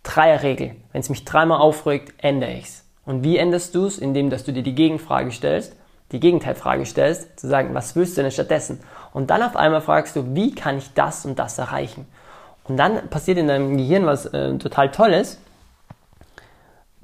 Dreierregel. 0.04 0.76
Wenn 0.92 1.02
es 1.02 1.10
mich 1.10 1.26
dreimal 1.26 1.60
aufregt, 1.60 2.14
ändere 2.18 2.54
ich's. 2.54 2.86
Und 3.06 3.24
wie 3.24 3.38
änderst 3.38 3.74
du 3.76 3.86
es? 3.86 3.98
Indem, 3.98 4.30
dass 4.30 4.44
du 4.44 4.54
dir 4.54 4.64
die 4.64 4.76
Gegenfrage 4.76 5.32
stellst, 5.32 5.76
die 6.12 6.20
Gegenteilfrage 6.20 6.86
stellst, 6.86 7.40
zu 7.40 7.48
sagen, 7.48 7.74
was 7.74 7.96
willst 7.96 8.18
du 8.18 8.22
denn 8.22 8.32
stattdessen? 8.32 8.80
Und 9.14 9.30
dann 9.30 9.44
auf 9.44 9.56
einmal 9.56 9.82
fragst 9.82 10.16
du, 10.16 10.36
wie 10.36 10.54
kann 10.54 10.80
ich 10.80 10.94
das 10.94 11.26
und 11.26 11.38
das 11.40 11.58
erreichen? 11.60 12.08
Und 12.66 12.78
dann 12.78 13.10
passiert 13.10 13.38
in 13.38 13.48
deinem 13.48 13.78
Gehirn 13.78 14.06
was 14.06 14.26
äh, 14.26 14.58
total 14.58 14.92
Tolles, 14.92 15.40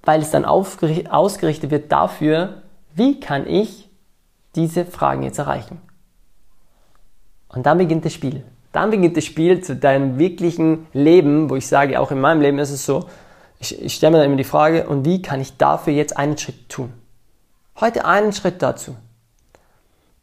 weil 0.04 0.22
es 0.22 0.32
dann 0.32 0.46
ausgerichtet 0.46 1.72
wird 1.72 1.92
dafür, 1.92 2.62
wie 2.96 3.20
kann 3.20 3.46
ich 3.46 3.90
diese 4.56 4.86
Fragen 4.86 5.24
jetzt 5.24 5.38
erreichen? 5.38 5.80
Und 7.50 7.66
dann 7.66 7.78
beginnt 7.78 8.06
das 8.06 8.14
Spiel. 8.14 8.44
Dann 8.72 8.92
beginnt 8.92 9.18
das 9.18 9.26
Spiel 9.26 9.62
zu 9.62 9.76
deinem 9.76 10.18
wirklichen 10.18 10.88
Leben, 10.94 11.50
wo 11.50 11.56
ich 11.56 11.68
sage, 11.68 12.00
auch 12.00 12.12
in 12.12 12.22
meinem 12.22 12.42
Leben 12.42 12.60
ist 12.60 12.72
es 12.72 12.86
so, 12.86 13.06
ich, 13.60 13.82
ich 13.82 13.96
stelle 13.96 14.12
mir 14.12 14.18
dann 14.20 14.28
immer 14.28 14.38
die 14.38 14.44
Frage, 14.44 14.88
und 14.88 15.06
wie 15.06 15.22
kann 15.22 15.42
ich 15.42 15.58
dafür 15.58 15.94
jetzt 15.94 16.18
einen 16.18 16.38
Schritt 16.38 16.70
tun? 16.70 16.94
Heute 17.80 18.06
einen 18.06 18.32
Schritt 18.32 18.62
dazu. 18.62 18.96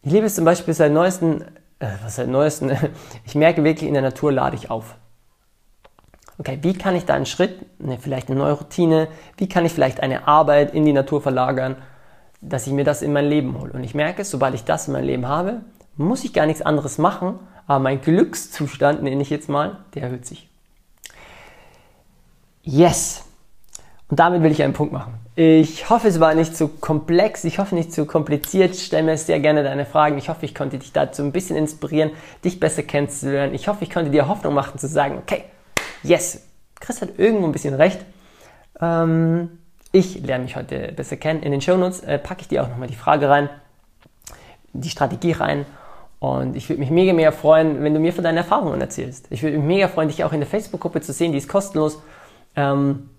Ich 0.02 0.12
liebe 0.12 0.26
es 0.26 0.36
zum 0.36 0.44
Beispiel 0.44 0.74
seit 0.74 0.92
neuesten, 0.92 1.44
äh, 1.78 1.88
was 2.02 2.16
seit 2.16 2.28
neuesten, 2.28 2.76
ich 3.24 3.34
merke 3.34 3.64
wirklich, 3.64 3.88
in 3.88 3.94
der 3.94 4.02
Natur 4.02 4.32
lade 4.32 4.56
ich 4.56 4.70
auf. 4.70 4.96
Okay, 6.38 6.58
wie 6.62 6.74
kann 6.74 6.94
ich 6.94 7.06
da 7.06 7.14
einen 7.14 7.26
Schritt, 7.26 7.80
ne, 7.80 7.98
vielleicht 7.98 8.28
eine 8.28 8.38
neue 8.38 8.52
Routine, 8.52 9.08
wie 9.38 9.48
kann 9.48 9.64
ich 9.64 9.72
vielleicht 9.72 10.00
eine 10.00 10.28
Arbeit 10.28 10.74
in 10.74 10.84
die 10.84 10.92
Natur 10.92 11.22
verlagern, 11.22 11.76
dass 12.42 12.66
ich 12.66 12.72
mir 12.72 12.84
das 12.84 13.00
in 13.00 13.12
mein 13.12 13.26
Leben 13.26 13.58
hole. 13.58 13.72
Und 13.72 13.84
ich 13.84 13.94
merke, 13.94 14.24
sobald 14.24 14.54
ich 14.54 14.64
das 14.64 14.86
in 14.86 14.92
mein 14.92 15.04
Leben 15.04 15.26
habe, 15.26 15.62
muss 15.96 16.24
ich 16.24 16.34
gar 16.34 16.46
nichts 16.46 16.60
anderes 16.60 16.98
machen, 16.98 17.38
aber 17.66 17.78
mein 17.78 18.00
Glückszustand, 18.02 19.02
nenne 19.02 19.22
ich 19.22 19.30
jetzt 19.30 19.48
mal, 19.48 19.78
der 19.94 20.04
erhöht 20.04 20.26
sich. 20.26 20.48
Yes! 22.62 23.24
Und 24.08 24.20
damit 24.20 24.42
will 24.42 24.52
ich 24.52 24.62
einen 24.62 24.74
Punkt 24.74 24.92
machen. 24.92 25.14
Ich 25.38 25.90
hoffe, 25.90 26.08
es 26.08 26.18
war 26.18 26.34
nicht 26.34 26.56
zu 26.56 26.66
komplex, 26.66 27.44
ich 27.44 27.58
hoffe 27.58 27.74
nicht 27.74 27.92
zu 27.92 28.06
kompliziert. 28.06 28.74
Stell 28.74 29.02
mir 29.02 29.18
sehr 29.18 29.38
gerne 29.38 29.62
deine 29.62 29.84
Fragen. 29.84 30.16
Ich 30.16 30.30
hoffe, 30.30 30.46
ich 30.46 30.54
konnte 30.54 30.78
dich 30.78 30.92
dazu 30.92 31.22
ein 31.22 31.30
bisschen 31.30 31.56
inspirieren, 31.56 32.10
dich 32.42 32.58
besser 32.58 32.82
kennenzulernen. 32.82 33.52
Ich 33.52 33.68
hoffe, 33.68 33.84
ich 33.84 33.90
konnte 33.90 34.10
dir 34.10 34.28
Hoffnung 34.28 34.54
machen 34.54 34.78
zu 34.78 34.88
sagen, 34.88 35.18
okay, 35.18 35.44
yes, 36.02 36.42
Chris 36.80 37.02
hat 37.02 37.18
irgendwo 37.18 37.44
ein 37.44 37.52
bisschen 37.52 37.74
recht. 37.74 38.00
Ähm, 38.80 39.58
ich 39.92 40.22
lerne 40.24 40.44
mich 40.44 40.56
heute 40.56 40.92
besser 40.92 41.18
kennen. 41.18 41.42
In 41.42 41.52
den 41.52 41.60
Shownotes 41.60 42.00
äh, 42.00 42.18
packe 42.18 42.40
ich 42.40 42.48
dir 42.48 42.62
auch 42.62 42.68
nochmal 42.70 42.88
die 42.88 42.96
Frage 42.96 43.28
rein, 43.28 43.50
die 44.72 44.88
Strategie 44.88 45.32
rein. 45.32 45.66
Und 46.18 46.56
ich 46.56 46.70
würde 46.70 46.80
mich 46.80 46.90
mega, 46.90 47.12
mega 47.12 47.30
freuen, 47.30 47.82
wenn 47.84 47.92
du 47.92 48.00
mir 48.00 48.14
von 48.14 48.24
deinen 48.24 48.38
Erfahrungen 48.38 48.80
erzählst. 48.80 49.26
Ich 49.28 49.42
würde 49.42 49.58
mich 49.58 49.66
mega 49.66 49.88
freuen, 49.88 50.08
dich 50.08 50.24
auch 50.24 50.32
in 50.32 50.40
der 50.40 50.48
Facebook-Gruppe 50.48 51.02
zu 51.02 51.12
sehen, 51.12 51.32
die 51.32 51.38
ist 51.38 51.48
kostenlos. 51.50 52.00
Ähm, 52.56 53.10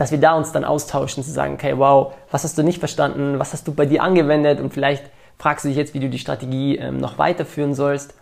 dass 0.00 0.12
wir 0.12 0.18
da 0.18 0.32
uns 0.32 0.50
dann 0.50 0.64
austauschen, 0.64 1.22
zu 1.22 1.30
sagen, 1.30 1.52
okay, 1.52 1.76
wow, 1.76 2.14
was 2.30 2.42
hast 2.42 2.56
du 2.56 2.62
nicht 2.62 2.78
verstanden, 2.78 3.38
was 3.38 3.52
hast 3.52 3.68
du 3.68 3.74
bei 3.74 3.84
dir 3.84 4.02
angewendet 4.02 4.58
und 4.58 4.72
vielleicht 4.72 5.04
fragst 5.36 5.66
du 5.66 5.68
dich 5.68 5.76
jetzt, 5.76 5.92
wie 5.92 6.00
du 6.00 6.08
die 6.08 6.18
Strategie 6.18 6.78
ähm, 6.78 6.96
noch 6.96 7.18
weiterführen 7.18 7.74
sollst. 7.74 8.14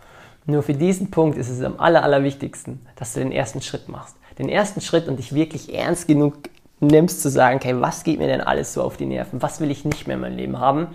Nur 0.45 0.61
für 0.61 0.73
diesen 0.73 1.09
Punkt 1.09 1.37
ist 1.37 1.47
es 1.47 1.63
am 1.63 1.79
aller, 1.79 2.03
allerwichtigsten, 2.03 2.85
dass 2.97 3.13
du 3.13 3.21
den 3.21 3.31
ersten 3.31 3.61
Schritt 3.61 3.87
machst. 3.87 4.17
Den 4.37 4.49
ersten 4.49 4.81
Schritt 4.81 5.07
und 5.07 5.19
dich 5.19 5.33
wirklich 5.33 5.73
ernst 5.73 6.05
genug 6.09 6.49
nimmst 6.81 7.21
zu 7.21 7.29
sagen, 7.29 7.59
okay, 7.59 7.79
was 7.79 8.03
geht 8.03 8.19
mir 8.19 8.27
denn 8.27 8.41
alles 8.41 8.73
so 8.73 8.83
auf 8.83 8.97
die 8.97 9.05
Nerven? 9.05 9.41
Was 9.41 9.61
will 9.61 9.71
ich 9.71 9.85
nicht 9.85 10.05
mehr 10.05 10.17
in 10.17 10.21
meinem 10.21 10.35
Leben 10.35 10.59
haben? 10.59 10.87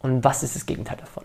Und 0.00 0.24
was 0.24 0.42
ist 0.42 0.56
das 0.56 0.66
Gegenteil 0.66 0.96
davon? 0.96 1.22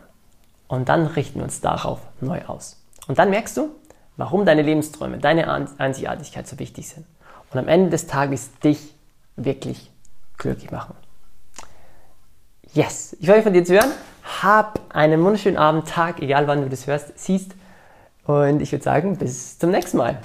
Und 0.68 0.88
dann 0.88 1.08
richten 1.08 1.40
wir 1.40 1.46
uns 1.46 1.62
darauf 1.62 2.02
neu 2.22 2.42
aus. 2.46 2.80
Und 3.08 3.18
dann 3.18 3.32
merkst 3.32 3.58
du, 3.58 3.72
warum 4.18 4.46
deine 4.46 4.62
Lebensträume, 4.62 5.18
deine 5.18 5.52
Einzigartigkeit 5.80 6.48
so 6.48 6.60
wichtig 6.60 6.90
sind. 6.90 7.08
Und 7.52 7.60
am 7.60 7.68
Ende 7.68 7.90
des 7.90 8.08
Tages 8.08 8.52
dich 8.60 8.94
wirklich 9.36 9.92
glücklich 10.38 10.72
machen. 10.72 10.96
Yes, 12.74 13.16
ich 13.20 13.26
freue 13.26 13.38
mich 13.38 13.44
von 13.44 13.54
dir 13.54 13.64
zu 13.64 13.74
hören. 13.74 13.92
Hab 14.42 14.82
einen 14.90 15.24
wunderschönen 15.24 15.58
Abend, 15.58 15.88
Tag, 15.88 16.22
egal 16.22 16.48
wann 16.48 16.62
du 16.62 16.70
das 16.70 16.86
hörst, 16.86 17.18
siehst. 17.18 17.52
Und 18.26 18.62
ich 18.62 18.72
würde 18.72 18.84
sagen, 18.84 19.18
bis 19.18 19.58
zum 19.58 19.72
nächsten 19.72 19.98
Mal. 19.98 20.22